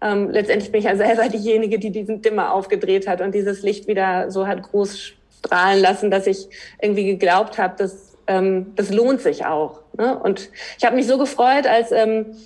[0.00, 3.88] ähm, letztendlich bin ich ja selber diejenige, die diesen Dimmer aufgedreht hat und dieses Licht
[3.88, 5.10] wieder so hat groß
[5.40, 6.46] strahlen lassen, dass ich
[6.80, 9.80] irgendwie geglaubt habe, dass ähm, das lohnt sich auch.
[9.98, 10.16] Ne?
[10.16, 12.36] Und ich habe mich so gefreut, als ähm,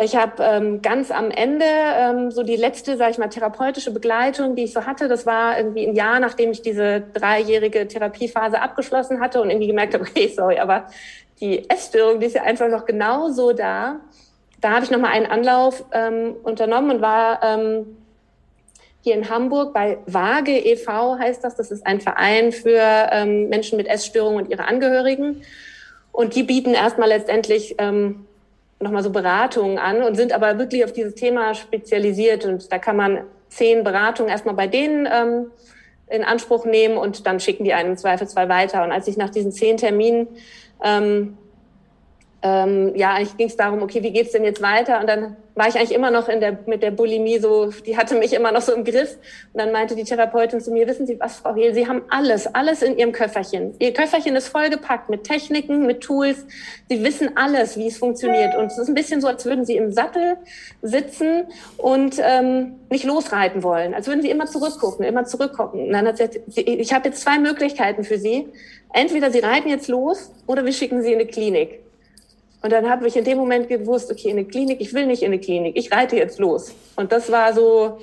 [0.00, 4.54] ich habe ähm, ganz am Ende ähm, so die letzte, sage ich mal, therapeutische Begleitung,
[4.54, 5.08] die ich so hatte.
[5.08, 9.94] Das war irgendwie ein Jahr, nachdem ich diese dreijährige Therapiephase abgeschlossen hatte und irgendwie gemerkt
[9.94, 10.86] habe, okay, sorry, aber
[11.40, 13.96] die Essstörung, die ist ja einfach noch genauso da.
[14.60, 17.96] Da habe ich nochmal einen Anlauf ähm, unternommen und war ähm,
[19.02, 21.18] hier in Hamburg bei Waage e.V.
[21.18, 21.56] heißt das.
[21.56, 25.42] Das ist ein Verein für ähm, Menschen mit Essstörungen und ihre Angehörigen.
[26.12, 28.26] Und die bieten erstmal letztendlich ähm,
[28.80, 32.44] nochmal so Beratungen an und sind aber wirklich auf dieses Thema spezialisiert.
[32.44, 35.50] Und da kann man zehn Beratungen erstmal bei denen ähm,
[36.08, 38.82] in Anspruch nehmen und dann schicken die einen im Zweifelsfall weiter.
[38.84, 40.28] Und als ich nach diesen zehn Terminen
[40.82, 41.36] ähm,
[42.40, 45.00] ähm, ja, eigentlich ging es darum, okay, wie geht's denn jetzt weiter?
[45.00, 48.14] Und dann war ich eigentlich immer noch in der, mit der Bulimie so, die hatte
[48.14, 49.16] mich immer noch so im Griff.
[49.52, 52.46] Und dann meinte die Therapeutin zu mir, wissen Sie was, Frau Hehl, Sie haben alles,
[52.54, 53.74] alles in Ihrem Köfferchen.
[53.80, 56.46] Ihr Köfferchen ist vollgepackt mit Techniken, mit Tools.
[56.88, 58.54] Sie wissen alles, wie es funktioniert.
[58.54, 60.36] Und es ist ein bisschen so, als würden Sie im Sattel
[60.80, 63.94] sitzen und ähm, nicht losreiten wollen.
[63.94, 65.88] Als würden Sie immer zurückgucken, immer zurückgucken.
[65.88, 68.46] Und dann hat sie gesagt, ich habe jetzt zwei Möglichkeiten für Sie.
[68.92, 71.80] Entweder Sie reiten jetzt los oder wir schicken Sie in eine Klinik.
[72.62, 75.22] Und dann habe ich in dem Moment gewusst, okay, in eine Klinik, ich will nicht
[75.22, 76.74] in eine Klinik, ich reite jetzt los.
[76.96, 77.98] Und das war so,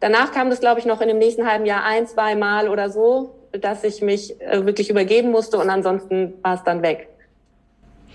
[0.00, 2.90] danach kam das, glaube ich, noch in dem nächsten halben Jahr ein, zwei Mal oder
[2.90, 7.08] so, dass ich mich äh, wirklich übergeben musste und ansonsten war es dann weg.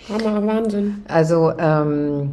[0.10, 1.04] Hammer, Wahnsinn.
[1.08, 2.32] Also ähm,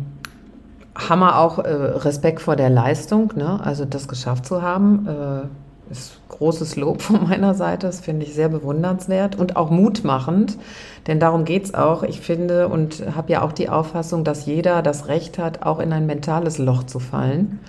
[0.95, 3.61] Hammer auch äh, Respekt vor der Leistung, ne?
[3.63, 5.07] also das geschafft zu haben.
[5.07, 7.87] Äh ist großes Lob von meiner Seite.
[7.87, 10.59] Das finde ich sehr bewundernswert und auch mutmachend,
[11.07, 12.03] denn darum geht es auch.
[12.03, 15.93] Ich finde und habe ja auch die Auffassung, dass jeder das Recht hat, auch in
[15.93, 17.61] ein mentales Loch zu fallen.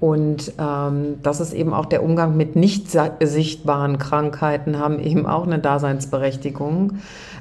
[0.00, 5.46] Und ähm, das ist eben auch der Umgang mit nicht sichtbaren Krankheiten, haben eben auch
[5.46, 6.94] eine Daseinsberechtigung,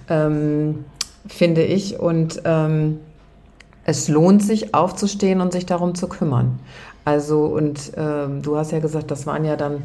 [0.09, 0.85] ähm,
[1.27, 1.99] finde ich.
[1.99, 2.99] Und ähm,
[3.83, 6.59] es lohnt sich aufzustehen und sich darum zu kümmern.
[7.03, 9.81] Also, und ähm, du hast ja gesagt, das waren ja dann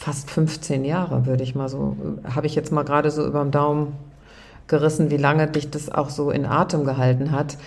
[0.00, 1.94] fast 15 Jahre, würde ich mal so,
[2.34, 3.92] habe ich jetzt mal gerade so über den Daumen
[4.66, 7.58] gerissen, wie lange dich das auch so in Atem gehalten hat.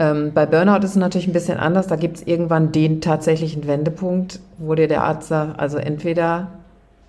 [0.00, 1.86] Ähm, bei Burnout ist es natürlich ein bisschen anders.
[1.86, 6.48] Da gibt es irgendwann den tatsächlichen Wendepunkt, wo dir der Arzt sagt, also entweder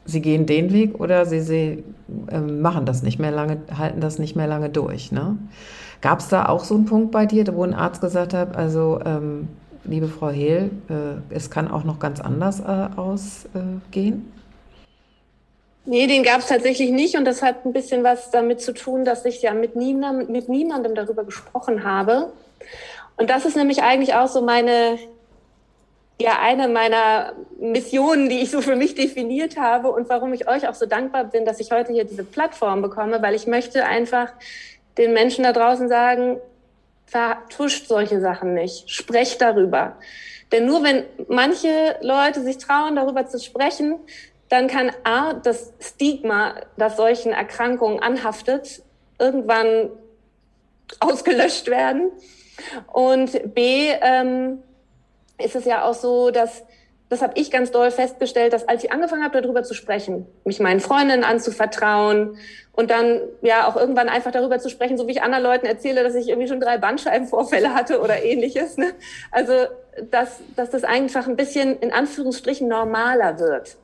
[0.05, 1.83] sie gehen den Weg oder sie, sie
[2.27, 5.11] äh, machen das nicht mehr lange, halten das nicht mehr lange durch.
[5.11, 5.37] Ne?
[6.01, 8.99] Gab es da auch so einen Punkt bei dir, wo ein Arzt gesagt hat, also
[9.03, 9.47] ähm,
[9.85, 14.37] liebe Frau Hehl, äh, es kann auch noch ganz anders äh, ausgehen?
[15.89, 19.05] Nee, den gab es tatsächlich nicht und das hat ein bisschen was damit zu tun,
[19.05, 22.33] dass ich ja mit, niemandem, mit niemandem darüber gesprochen habe.
[23.15, 24.99] Und das ist nämlich eigentlich auch so meine,
[26.19, 30.67] ja, eine meiner Missionen, die ich so für mich definiert habe und warum ich euch
[30.67, 34.33] auch so dankbar bin, dass ich heute hier diese Plattform bekomme, weil ich möchte einfach
[34.97, 36.37] den Menschen da draußen sagen,
[37.05, 38.89] vertuscht solche Sachen nicht.
[38.89, 39.95] Sprecht darüber.
[40.51, 43.95] Denn nur wenn manche Leute sich trauen, darüber zu sprechen,
[44.49, 48.81] dann kann A, das Stigma, das solchen Erkrankungen anhaftet,
[49.19, 49.89] irgendwann
[50.99, 52.11] ausgelöscht werden.
[52.91, 54.63] Und B, ähm,
[55.37, 56.63] ist es ja auch so, dass
[57.09, 60.59] das habe ich ganz doll festgestellt, dass als ich angefangen habe, darüber zu sprechen, mich
[60.59, 62.37] meinen Freundinnen anzuvertrauen
[62.73, 66.03] und dann ja auch irgendwann einfach darüber zu sprechen, so wie ich anderen Leuten erzähle,
[66.03, 68.77] dass ich irgendwie schon drei Bandscheibenvorfälle hatte oder ähnliches.
[68.77, 68.87] Ne?
[69.31, 69.53] Also,
[70.11, 73.77] dass, dass das einfach ein bisschen in Anführungsstrichen normaler wird.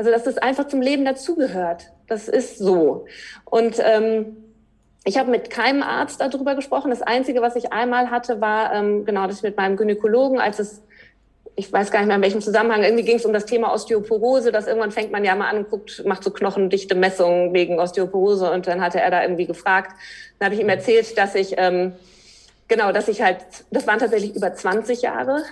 [0.00, 1.92] Also, dass das einfach zum Leben dazugehört.
[2.06, 3.04] Das ist so.
[3.44, 4.34] Und ähm,
[5.04, 6.88] ich habe mit keinem Arzt darüber gesprochen.
[6.88, 10.80] Das Einzige, was ich einmal hatte, war ähm, genau das mit meinem Gynäkologen, als es
[11.54, 14.52] ich weiß gar nicht mehr in welchem Zusammenhang, irgendwie ging es um das Thema Osteoporose,
[14.52, 18.50] dass irgendwann fängt man ja mal an und guckt, macht so knochendichte Messungen wegen Osteoporose
[18.50, 19.92] und dann hatte er da irgendwie gefragt.
[20.38, 21.92] Dann habe ich ihm erzählt, dass ich ähm,
[22.70, 23.38] genau, dass ich halt,
[23.70, 25.42] das waren tatsächlich über 20 Jahre,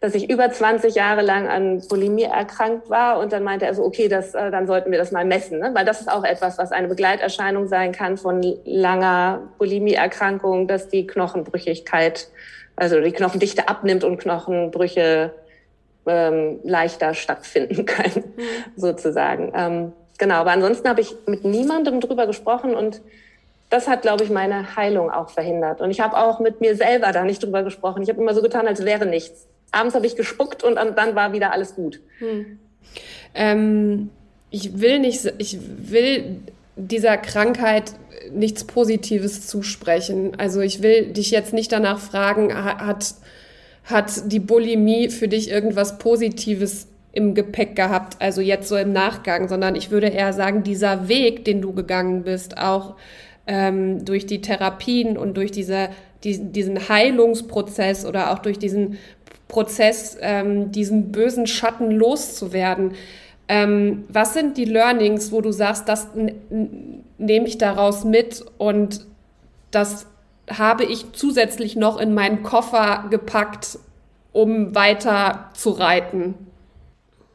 [0.00, 3.84] dass ich über 20 Jahre lang an Bulimie erkrankt war und dann meinte er so,
[3.84, 5.70] okay, das, äh, dann sollten wir das mal messen, ne?
[5.72, 11.06] weil das ist auch etwas, was eine Begleiterscheinung sein kann von langer Bulimie-Erkrankung, dass die
[11.06, 12.28] Knochenbrüchigkeit,
[12.74, 15.32] also die Knochendichte abnimmt und Knochenbrüche
[16.04, 18.42] ähm, leichter stattfinden können, mhm.
[18.74, 19.52] sozusagen.
[19.54, 23.00] Ähm, genau, aber ansonsten habe ich mit niemandem drüber gesprochen und
[23.76, 25.82] das hat, glaube ich, meine Heilung auch verhindert.
[25.82, 28.02] Und ich habe auch mit mir selber da nicht drüber gesprochen.
[28.02, 29.46] Ich habe immer so getan, als wäre nichts.
[29.70, 32.00] Abends habe ich gespuckt und dann war wieder alles gut.
[32.18, 32.58] Hm.
[33.34, 34.10] Ähm,
[34.50, 36.40] ich will nicht, ich will
[36.76, 37.92] dieser Krankheit
[38.32, 40.32] nichts Positives zusprechen.
[40.38, 43.14] Also ich will dich jetzt nicht danach fragen, hat,
[43.84, 49.48] hat die Bulimie für dich irgendwas Positives im Gepäck gehabt, also jetzt so im Nachgang,
[49.48, 52.94] sondern ich würde eher sagen, dieser Weg, den du gegangen bist, auch
[53.46, 55.88] ähm, durch die Therapien und durch diese,
[56.24, 58.98] die, diesen Heilungsprozess oder auch durch diesen
[59.48, 62.94] Prozess, ähm, diesen bösen Schatten loszuwerden.
[63.48, 66.08] Ähm, was sind die Learnings, wo du sagst, das
[67.18, 69.06] nehme ich daraus mit und
[69.70, 70.06] das
[70.50, 73.78] habe ich zusätzlich noch in meinen Koffer gepackt,
[74.32, 76.34] um weiter zu reiten?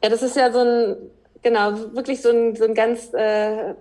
[0.02, 0.96] Ja, das ist ja so ein,
[1.42, 3.74] genau, wirklich so ein, so ein ganz äh,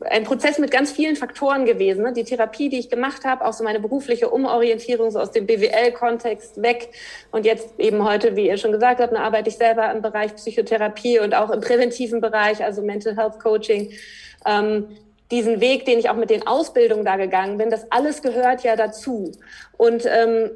[0.00, 2.02] ein Prozess mit ganz vielen Faktoren gewesen.
[2.02, 2.12] Ne?
[2.14, 6.62] Die Therapie, die ich gemacht habe, auch so meine berufliche Umorientierung so aus dem BWL-Kontext
[6.62, 6.90] weg.
[7.30, 10.34] Und jetzt eben heute, wie ihr schon gesagt habt, ne, arbeite ich selber im Bereich
[10.36, 13.92] Psychotherapie und auch im präventiven Bereich, also Mental Health Coaching.
[14.46, 14.96] Ähm,
[15.30, 18.76] diesen Weg, den ich auch mit den Ausbildungen da gegangen bin, das alles gehört ja
[18.76, 19.32] dazu.
[19.76, 20.50] Und ähm,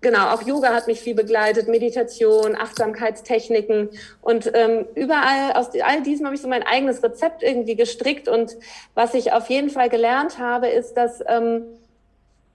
[0.00, 3.90] genau, auch Yoga hat mich viel begleitet, Meditation, Achtsamkeitstechniken.
[4.20, 8.28] Und ähm, überall aus all diesem habe ich so mein eigenes Rezept irgendwie gestrickt.
[8.28, 8.56] Und
[8.94, 11.62] was ich auf jeden Fall gelernt habe, ist, dass ähm,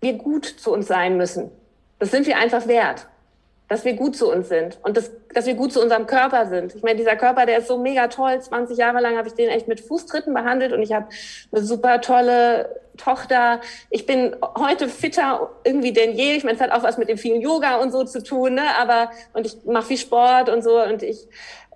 [0.01, 1.51] wir gut zu uns sein müssen.
[1.99, 3.07] Das sind wir einfach wert
[3.67, 6.75] dass wir gut zu uns sind und das, dass wir gut zu unserem Körper sind.
[6.75, 8.39] Ich meine, dieser Körper, der ist so mega toll.
[8.39, 11.07] 20 Jahre lang habe ich den echt mit Fußtritten behandelt und ich habe
[11.51, 13.61] eine super tolle Tochter.
[13.89, 16.35] Ich bin heute fitter irgendwie denn je.
[16.35, 18.63] Ich meine, es hat auch was mit dem vielen Yoga und so zu tun, ne?
[18.79, 21.27] Aber und ich mache viel Sport und so und ich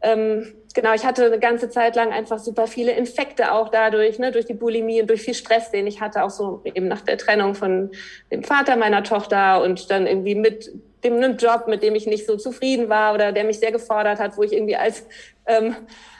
[0.01, 4.31] ähm, genau, ich hatte eine ganze Zeit lang einfach super viele Infekte auch dadurch, ne,
[4.31, 7.17] durch die Bulimie und durch viel Stress, den ich hatte, auch so eben nach der
[7.17, 7.91] Trennung von
[8.31, 10.71] dem Vater meiner Tochter und dann irgendwie mit
[11.03, 14.19] dem einem Job, mit dem ich nicht so zufrieden war oder der mich sehr gefordert
[14.19, 15.05] hat, wo ich irgendwie als
[15.45, 15.75] ähm,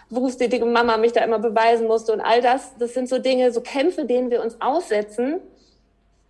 [0.10, 3.62] berufstätige Mama mich da immer beweisen musste und all das, das sind so Dinge, so
[3.62, 5.40] Kämpfe, denen wir uns aussetzen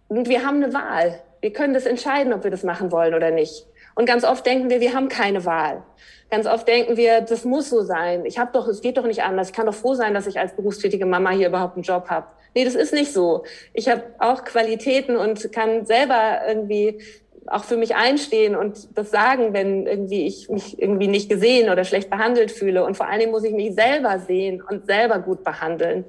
[0.07, 1.21] und wir haben eine Wahl.
[1.41, 3.65] Wir können das entscheiden, ob wir das machen wollen oder nicht.
[3.95, 5.83] Und ganz oft denken wir, wir haben keine Wahl.
[6.29, 8.25] Ganz oft denken wir, das muss so sein.
[8.25, 9.49] Ich habe doch, es geht doch nicht anders.
[9.49, 12.27] Ich kann doch froh sein, dass ich als berufstätige Mama hier überhaupt einen Job habe.
[12.53, 13.43] Nee, das ist nicht so.
[13.73, 17.01] Ich habe auch Qualitäten und kann selber irgendwie
[17.47, 21.83] auch für mich einstehen und das sagen, wenn irgendwie ich mich irgendwie nicht gesehen oder
[21.83, 22.83] schlecht behandelt fühle.
[22.83, 26.05] Und vor allen Dingen muss ich mich selber sehen und selber gut behandeln.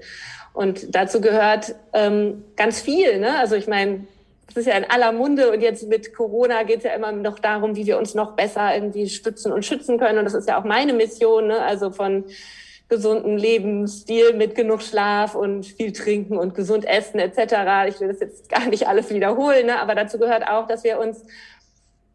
[0.52, 3.18] Und dazu gehört ähm, ganz viel.
[3.20, 3.38] Ne?
[3.38, 4.06] Also ich meine,
[4.48, 7.38] das ist ja in aller Munde und jetzt mit Corona geht es ja immer noch
[7.38, 10.18] darum, wie wir uns noch besser irgendwie stützen und schützen können.
[10.18, 11.62] Und das ist ja auch meine Mission, ne?
[11.62, 12.24] also von
[12.90, 17.88] gesunden Lebensstil mit genug Schlaf und viel trinken und gesund essen etc.
[17.88, 19.80] Ich will das jetzt gar nicht alles wiederholen, ne?
[19.80, 21.24] aber dazu gehört auch, dass wir uns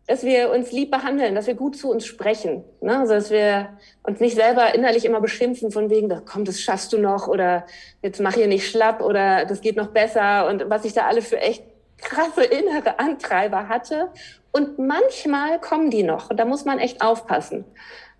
[0.08, 3.00] dass wir uns lieb behandeln, dass wir gut zu uns sprechen, ne?
[3.00, 3.70] also dass wir
[4.04, 7.66] uns nicht selber innerlich immer beschimpfen von wegen, komm, das schaffst du noch oder
[8.04, 11.24] jetzt mach hier nicht schlapp oder das geht noch besser und was ich da alle
[11.24, 11.64] für echt
[11.98, 14.10] krasse innere Antreiber hatte.
[14.52, 17.66] Und manchmal kommen die noch und da muss man echt aufpassen.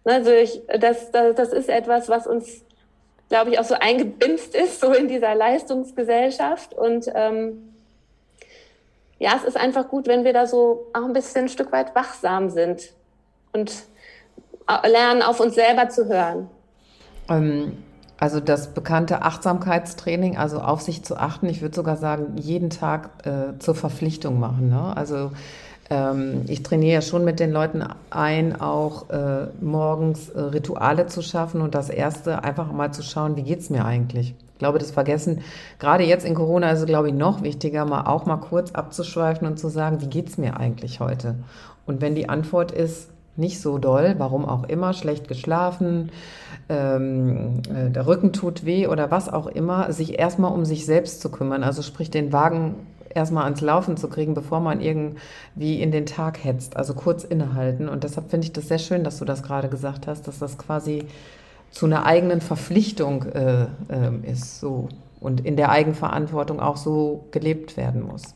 [0.06, 2.64] Also ich, das, das, das ist etwas, was uns,
[3.30, 6.74] glaube ich, auch so eingebimst ist, so in dieser Leistungsgesellschaft.
[6.74, 7.74] Und ähm,
[9.18, 11.96] ja, es ist einfach gut, wenn wir da so auch ein bisschen ein Stück weit
[11.96, 12.94] wachsam sind
[13.54, 13.74] und
[14.84, 16.50] lernen, auf uns selber zu hören.
[17.30, 17.84] Ähm,
[18.20, 23.26] also das bekannte Achtsamkeitstraining, also auf sich zu achten, ich würde sogar sagen, jeden Tag
[23.26, 24.70] äh, zur Verpflichtung machen.
[24.70, 24.96] Ne?
[24.96, 25.32] Also
[26.48, 31.62] ich trainiere ja schon mit den Leuten ein, auch äh, morgens äh, Rituale zu schaffen
[31.62, 34.34] und das erste einfach mal zu schauen, wie geht es mir eigentlich?
[34.54, 35.42] Ich glaube, das Vergessen,
[35.78, 39.48] gerade jetzt in Corona ist es, glaube ich, noch wichtiger, mal auch mal kurz abzuschweifen
[39.48, 41.36] und zu sagen, wie geht es mir eigentlich heute?
[41.86, 46.10] Und wenn die Antwort ist, nicht so doll, warum auch immer, schlecht geschlafen,
[46.70, 51.22] ähm, äh, der Rücken tut weh oder was auch immer, sich erstmal um sich selbst
[51.22, 51.64] zu kümmern.
[51.64, 52.76] Also sprich den Wagen
[53.16, 56.78] erstmal ans Laufen zu kriegen, bevor man irgendwie in den Tag hetzt.
[56.78, 57.90] Also kurz innehalten.
[57.90, 60.58] Und deshalb finde ich das sehr schön, dass du das gerade gesagt hast, dass das
[60.58, 61.06] quasi
[61.72, 67.78] zu einer eigenen Verpflichtung äh, äh, ist so und in der Eigenverantwortung auch so gelebt
[67.78, 68.36] werden muss.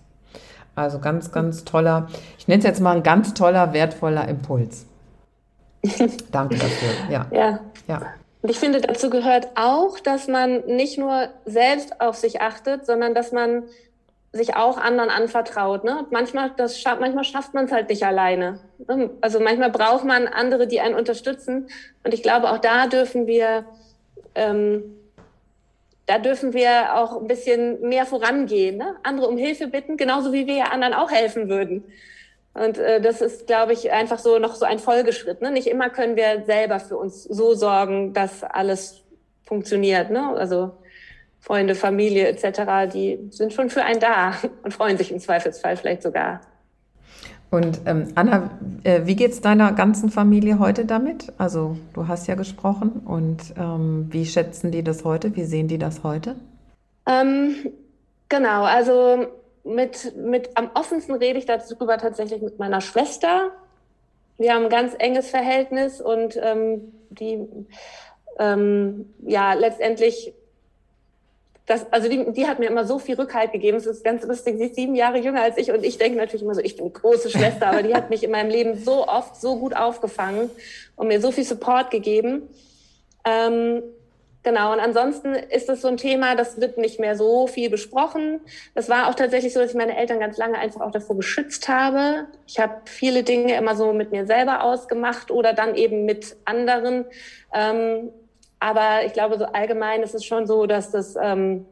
[0.75, 4.85] Also ganz, ganz toller, ich nenne es jetzt mal ein ganz toller, wertvoller Impuls.
[6.31, 6.89] Danke dafür.
[7.09, 7.25] Ja.
[7.31, 7.59] ja.
[7.87, 8.01] ja.
[8.41, 13.13] Und ich finde, dazu gehört auch, dass man nicht nur selbst auf sich achtet, sondern
[13.13, 13.63] dass man
[14.31, 15.83] sich auch anderen anvertraut.
[15.83, 16.05] Ne?
[16.11, 18.59] Manchmal, das, manchmal schafft man es halt nicht alleine.
[18.87, 19.09] Ne?
[19.21, 21.67] Also manchmal braucht man andere, die einen unterstützen.
[22.03, 23.65] Und ich glaube, auch da dürfen wir,
[24.35, 24.83] ähm,
[26.05, 28.77] da dürfen wir auch ein bisschen mehr vorangehen.
[28.77, 28.95] Ne?
[29.03, 31.83] Andere um Hilfe bitten, genauso wie wir ja anderen auch helfen würden.
[32.53, 35.41] Und äh, das ist, glaube ich, einfach so noch so ein Folgeschritt.
[35.41, 35.49] Ne?
[35.49, 39.01] Nicht immer können wir selber für uns so sorgen, dass alles
[39.45, 40.11] funktioniert.
[40.11, 40.35] Ne?
[40.35, 40.71] Also
[41.39, 46.04] Freunde, Familie etc., die sind schon für einen da und freuen sich im Zweifelsfall vielleicht
[46.04, 46.41] sogar.
[47.52, 48.52] Und ähm, Anna,
[48.84, 51.34] äh, wie geht es deiner ganzen Familie heute damit?
[51.39, 55.36] Also du hast ja gesprochen und ähm, wie schätzen die das heute?
[55.36, 56.36] Wie sehen die das heute?
[57.08, 57.56] Ähm,
[58.28, 59.25] genau, also
[59.63, 63.52] mit, mit am offensten rede ich darüber tatsächlich mit meiner Schwester.
[64.38, 67.47] Wir haben ein ganz enges Verhältnis und ähm, die
[68.38, 70.34] ähm, ja letztendlich
[71.69, 73.77] das, also die, die hat mir immer so viel Rückhalt gegeben.
[73.77, 76.41] Es ist ganz lustig, sie ist sieben Jahre jünger als ich und ich denke natürlich
[76.41, 79.39] immer so, ich bin große Schwester, aber die hat mich in meinem Leben so oft
[79.39, 80.49] so gut aufgefangen
[80.95, 82.49] und mir so viel Support gegeben.
[83.23, 83.84] Ähm,
[84.41, 88.41] genau, und ansonsten ist das so ein Thema, das wird nicht mehr so viel besprochen.
[88.73, 91.67] Das war auch tatsächlich so, dass ich meine Eltern ganz lange einfach auch davor geschützt
[91.69, 92.25] habe.
[92.47, 97.05] Ich habe viele Dinge immer so mit mir selber ausgemacht oder dann eben mit anderen.
[97.53, 98.10] Ähm,
[98.59, 101.65] aber ich glaube, so allgemein ist es schon so, dass das, ähm,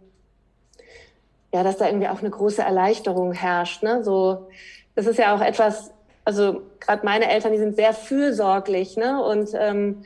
[1.53, 3.83] ja, dass da irgendwie auch eine große Erleichterung herrscht.
[3.83, 4.03] Ne?
[4.03, 4.47] So,
[4.95, 5.91] das ist ja auch etwas,
[6.23, 9.23] also gerade meine Eltern, die sind sehr fürsorglich, ne?
[9.23, 10.03] Und ähm,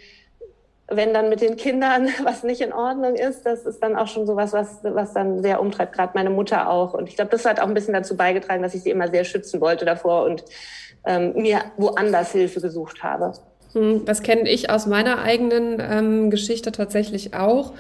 [0.88, 4.28] wenn dann mit den Kindern was nicht in Ordnung ist, das ist dann auch schon
[4.28, 6.94] sowas, was, was dann sehr umtreibt, gerade meine Mutter auch.
[6.94, 9.24] Und ich glaube, das hat auch ein bisschen dazu beigetragen, dass ich sie immer sehr
[9.24, 10.44] schützen wollte davor und
[11.06, 13.34] ähm, mir woanders Hilfe gesucht habe.
[13.74, 17.74] Hm, das kenne ich aus meiner eigenen ähm, Geschichte tatsächlich auch,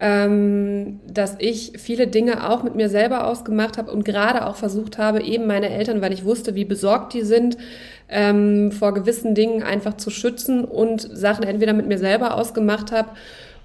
[0.00, 4.98] ähm, dass ich viele Dinge auch mit mir selber ausgemacht habe und gerade auch versucht
[4.98, 7.58] habe, eben meine Eltern, weil ich wusste, wie besorgt die sind,
[8.08, 13.10] ähm, vor gewissen Dingen einfach zu schützen und Sachen entweder mit mir selber ausgemacht habe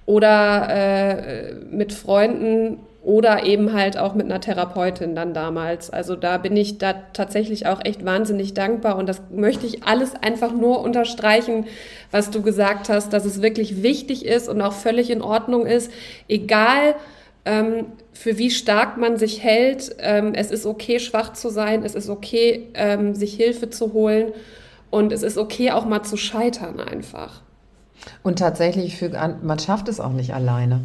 [0.05, 5.91] oder äh, mit Freunden oder eben halt auch mit einer Therapeutin dann damals.
[5.91, 10.15] Also da bin ich da tatsächlich auch echt wahnsinnig dankbar und das möchte ich alles
[10.15, 11.67] einfach nur unterstreichen,
[12.09, 15.91] was du gesagt hast, dass es wirklich wichtig ist und auch völlig in Ordnung ist,
[16.27, 16.95] egal
[17.45, 19.95] ähm, für wie stark man sich hält.
[19.99, 24.33] Ähm, es ist okay, schwach zu sein, es ist okay, ähm, sich Hilfe zu holen
[24.89, 27.41] und es ist okay, auch mal zu scheitern einfach.
[28.23, 29.09] Und tatsächlich, für,
[29.43, 30.81] man schafft es auch nicht alleine.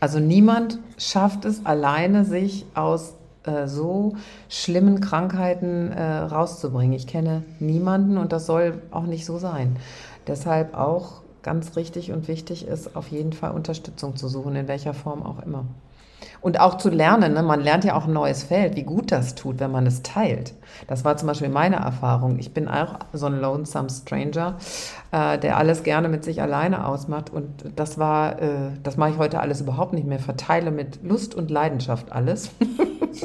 [0.00, 4.14] Also niemand schafft es alleine, sich aus äh, so
[4.48, 6.92] schlimmen Krankheiten äh, rauszubringen.
[6.92, 9.76] Ich kenne niemanden und das soll auch nicht so sein.
[10.26, 14.94] Deshalb auch ganz richtig und wichtig ist, auf jeden Fall Unterstützung zu suchen, in welcher
[14.94, 15.64] Form auch immer.
[16.40, 17.42] Und auch zu lernen, ne?
[17.42, 20.54] man lernt ja auch ein neues Feld, wie gut das tut, wenn man es teilt.
[20.86, 22.38] Das war zum Beispiel meine Erfahrung.
[22.38, 24.56] Ich bin auch so ein lonesome Stranger,
[25.10, 27.30] äh, der alles gerne mit sich alleine ausmacht.
[27.30, 30.20] Und das war, äh, das mache ich heute alles überhaupt nicht mehr.
[30.20, 32.50] Verteile mit Lust und Leidenschaft alles.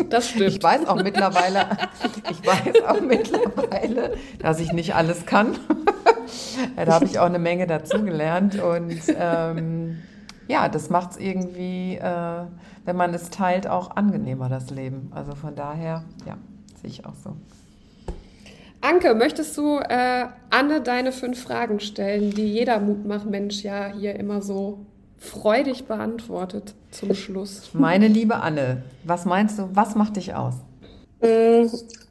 [0.10, 0.50] Das stimmt.
[0.50, 1.68] Ich weiß auch mittlerweile,
[2.32, 5.58] ich weiß auch mittlerweile, dass ich nicht alles kann.
[6.76, 8.60] da habe ich auch eine Menge dazugelernt.
[8.60, 10.02] Und ähm,
[10.48, 12.46] ja, das macht es irgendwie, äh,
[12.86, 15.12] wenn man es teilt, auch angenehmer, das Leben.
[15.14, 16.38] Also von daher, ja,
[16.82, 17.36] sehe ich auch so.
[18.82, 24.42] Anke, möchtest du äh, Anne deine fünf Fragen stellen, die jeder Mutmach-Mensch ja hier immer
[24.42, 24.86] so
[25.18, 27.70] freudig beantwortet zum Schluss?
[27.74, 30.56] Meine liebe Anne, was meinst du, was macht dich aus?
[31.22, 31.68] Mm,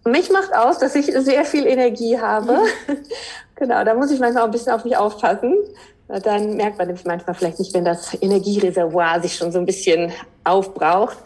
[0.09, 2.57] mich macht aus, dass ich sehr viel Energie habe.
[3.57, 5.55] genau, da muss ich manchmal auch ein bisschen auf mich aufpassen
[6.09, 10.13] dann merkt man nämlich manchmal vielleicht nicht, wenn das Energiereservoir sich schon so ein bisschen
[10.45, 11.17] aufbraucht,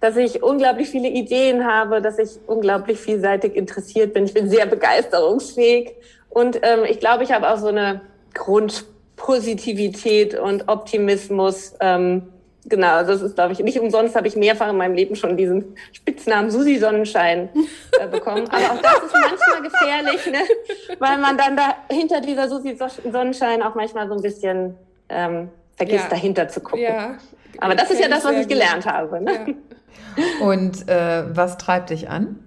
[0.00, 4.26] dass ich unglaublich viele Ideen habe, dass ich unglaublich vielseitig interessiert bin.
[4.26, 5.92] Ich bin sehr begeisterungsfähig
[6.28, 8.02] und ähm, ich glaube, ich habe auch so eine
[8.34, 11.74] Grundpositivität und Optimismus.
[11.80, 12.33] Ähm,
[12.66, 15.76] Genau, das ist, glaube ich, nicht umsonst habe ich mehrfach in meinem Leben schon diesen
[15.92, 17.50] Spitznamen Susi Sonnenschein
[18.00, 18.48] äh, bekommen.
[18.48, 20.38] Aber auch das ist manchmal gefährlich, ne?
[20.98, 22.76] weil man dann da hinter dieser Susi
[23.10, 24.76] Sonnenschein auch manchmal so ein bisschen
[25.10, 26.10] ähm, vergisst, ja.
[26.10, 26.82] dahinter zu gucken.
[26.82, 27.18] Ja.
[27.58, 29.20] Aber das ist ja das, was ich gelernt habe.
[29.20, 29.54] Ne?
[30.16, 30.46] Ja.
[30.46, 32.38] Und äh, was treibt dich an?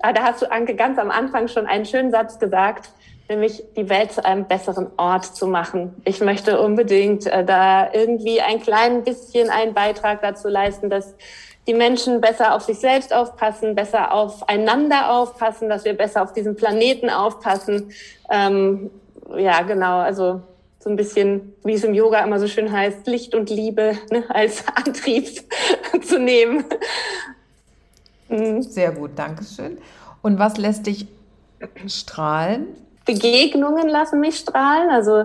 [0.00, 2.90] Ah, da hast du, Anke, ganz am Anfang schon einen schönen Satz gesagt,
[3.28, 5.94] nämlich die Welt zu einem besseren Ort zu machen.
[6.04, 11.14] Ich möchte unbedingt äh, da irgendwie ein klein bisschen einen Beitrag dazu leisten, dass
[11.66, 16.56] die Menschen besser auf sich selbst aufpassen, besser aufeinander aufpassen, dass wir besser auf diesen
[16.56, 17.90] Planeten aufpassen.
[18.30, 18.90] Ähm,
[19.36, 20.42] ja, genau, also
[20.78, 24.24] so ein bisschen, wie es im Yoga immer so schön heißt, Licht und Liebe ne,
[24.28, 25.26] als Antrieb
[26.02, 26.64] zu nehmen.
[28.28, 28.60] Mhm.
[28.60, 29.78] Sehr gut, danke schön.
[30.20, 31.06] Und was lässt dich
[31.86, 32.66] strahlen?
[33.04, 34.90] Begegnungen lassen mich strahlen.
[34.90, 35.24] Also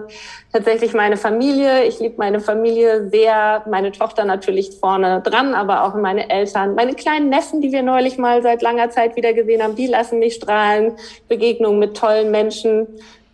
[0.52, 1.86] tatsächlich meine Familie.
[1.86, 3.64] Ich liebe meine Familie sehr.
[3.70, 6.76] Meine Tochter natürlich vorne dran, aber auch meine Eltern.
[6.76, 10.20] Meine kleinen Neffen, die wir neulich mal seit langer Zeit wieder gesehen haben, die lassen
[10.20, 10.94] mich strahlen.
[11.28, 12.88] Begegnungen mit tollen Menschen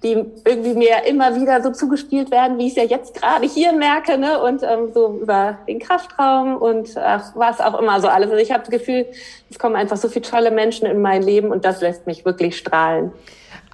[0.06, 3.74] die irgendwie mir immer wieder so zugespielt werden, wie ich es ja jetzt gerade hier
[3.74, 4.40] merke, ne?
[4.44, 8.30] Und ähm, so über den Kraftraum und ach, was auch immer so alles.
[8.30, 9.08] Also ich habe das Gefühl,
[9.50, 12.56] es kommen einfach so viele tolle Menschen in mein Leben und das lässt mich wirklich
[12.56, 13.14] strahlen.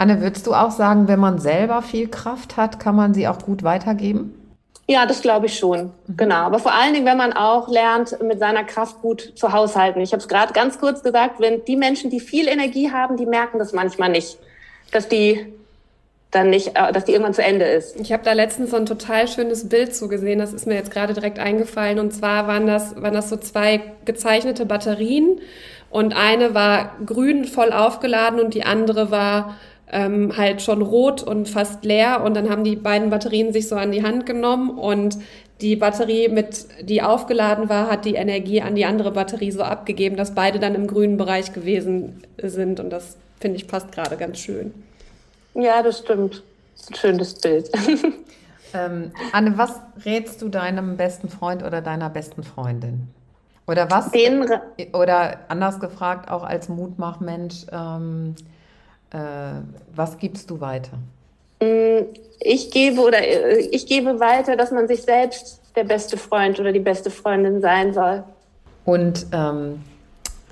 [0.02, 3.38] Anne, würdest du auch sagen, wenn man selber viel Kraft hat, kann man sie auch
[3.38, 4.34] gut weitergeben?
[4.88, 5.92] Ja, das glaube ich schon.
[6.08, 6.18] Mhm.
[6.18, 6.38] Genau.
[6.38, 10.02] Aber vor allen Dingen, wenn man auch lernt, mit seiner Kraft gut zu haushalten.
[10.02, 13.28] Ich habe es gerade ganz kurz gesagt, wenn die Menschen, die viel Energie haben, die
[13.28, 14.40] merken das manchmal nicht,
[14.92, 15.54] dass die
[16.32, 17.96] dann nicht, äh, dass die irgendwann zu Ende ist.
[18.00, 20.90] Ich habe da letztens so ein total schönes Bild zu gesehen, das ist mir jetzt
[20.90, 22.00] gerade direkt eingefallen.
[22.00, 25.40] Und zwar waren das, waren das so zwei gezeichnete Batterien
[25.92, 29.58] und eine war grün voll aufgeladen und die andere war
[29.92, 32.24] ähm, halt schon rot und fast leer.
[32.24, 35.18] Und dann haben die beiden Batterien sich so an die Hand genommen und
[35.62, 40.16] die Batterie, mit, die aufgeladen war, hat die Energie an die andere Batterie so abgegeben,
[40.16, 42.80] dass beide dann im grünen Bereich gewesen sind.
[42.80, 44.74] Und das finde ich passt gerade ganz schön.
[45.54, 46.42] Ja, das stimmt.
[46.74, 47.70] Das ist ein schönes Bild.
[48.74, 53.08] Ähm, Anne, was rätst du deinem besten Freund oder deiner besten Freundin?
[53.68, 54.12] Oder was?
[54.12, 54.46] Den
[54.94, 58.44] oder anders gefragt, auch als Mutmachmensch, ähm, äh,
[59.94, 60.98] was gibst du weiter?
[61.62, 62.06] Mm,
[62.40, 66.72] ich gebe oder äh, ich gebe weiter, dass man sich selbst der beste Freund oder
[66.72, 68.24] die beste Freundin sein soll.
[68.86, 69.82] Und ähm,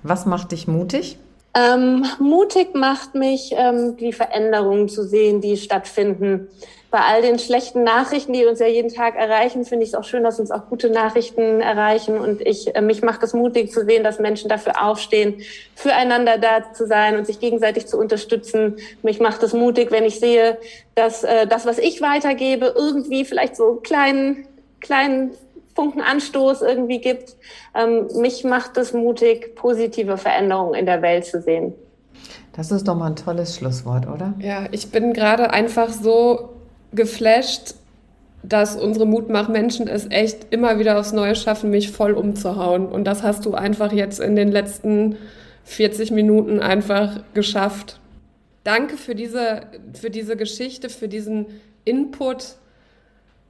[0.04, 1.18] was macht dich mutig?
[1.56, 6.48] Ähm, mutig macht mich, ähm, die Veränderungen zu sehen, die stattfinden.
[6.92, 10.04] Bei all den schlechten Nachrichten, die uns ja jeden Tag erreichen, finde ich es auch
[10.04, 12.18] schön, dass uns auch gute Nachrichten erreichen.
[12.18, 15.42] Und ich, äh, mich macht es mutig zu sehen, dass Menschen dafür aufstehen,
[15.76, 18.78] füreinander da zu sein und sich gegenseitig zu unterstützen.
[19.04, 20.58] Mich macht es mutig, wenn ich sehe,
[20.96, 24.48] dass äh, das, was ich weitergebe, irgendwie vielleicht so kleinen,
[24.80, 25.32] kleinen
[25.76, 27.36] Funkenanstoß irgendwie gibt.
[27.76, 31.76] Ähm, mich macht es mutig, positive Veränderungen in der Welt zu sehen.
[32.54, 34.34] Das ist doch mal ein tolles Schlusswort, oder?
[34.40, 36.50] Ja, ich bin gerade einfach so
[36.94, 37.76] geflasht,
[38.44, 42.88] dass unsere Mutmachmenschen es echt immer wieder aufs Neue schaffen, mich voll umzuhauen.
[42.88, 45.18] Und das hast du einfach jetzt in den letzten
[45.66, 48.00] 40 Minuten einfach geschafft.
[48.64, 49.62] Danke für diese,
[49.94, 51.48] für diese Geschichte, für diesen
[51.86, 52.56] Input,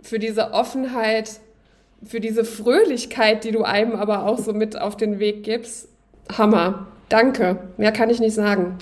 [0.01, 1.39] für diese Offenheit,
[2.03, 5.87] für diese Fröhlichkeit, die du einem aber auch so mit auf den Weg gibst.
[6.37, 6.87] Hammer.
[7.09, 7.57] Danke.
[7.77, 8.77] Mehr kann ich nicht sagen.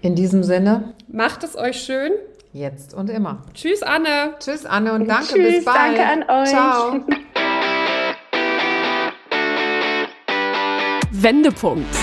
[0.00, 0.94] In diesem Sinne.
[1.08, 2.12] Macht es euch schön.
[2.52, 3.42] Jetzt und immer.
[3.54, 4.34] Tschüss, Anne.
[4.38, 5.32] Tschüss, Anne, und danke.
[5.32, 5.96] Tschüss, bis bald.
[5.96, 6.48] Danke an euch.
[6.50, 7.00] Ciao.
[11.12, 11.94] Wendepunkt.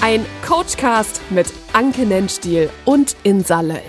[0.00, 3.80] Ein Coachcast mit Anke Nennstiel und Insalle.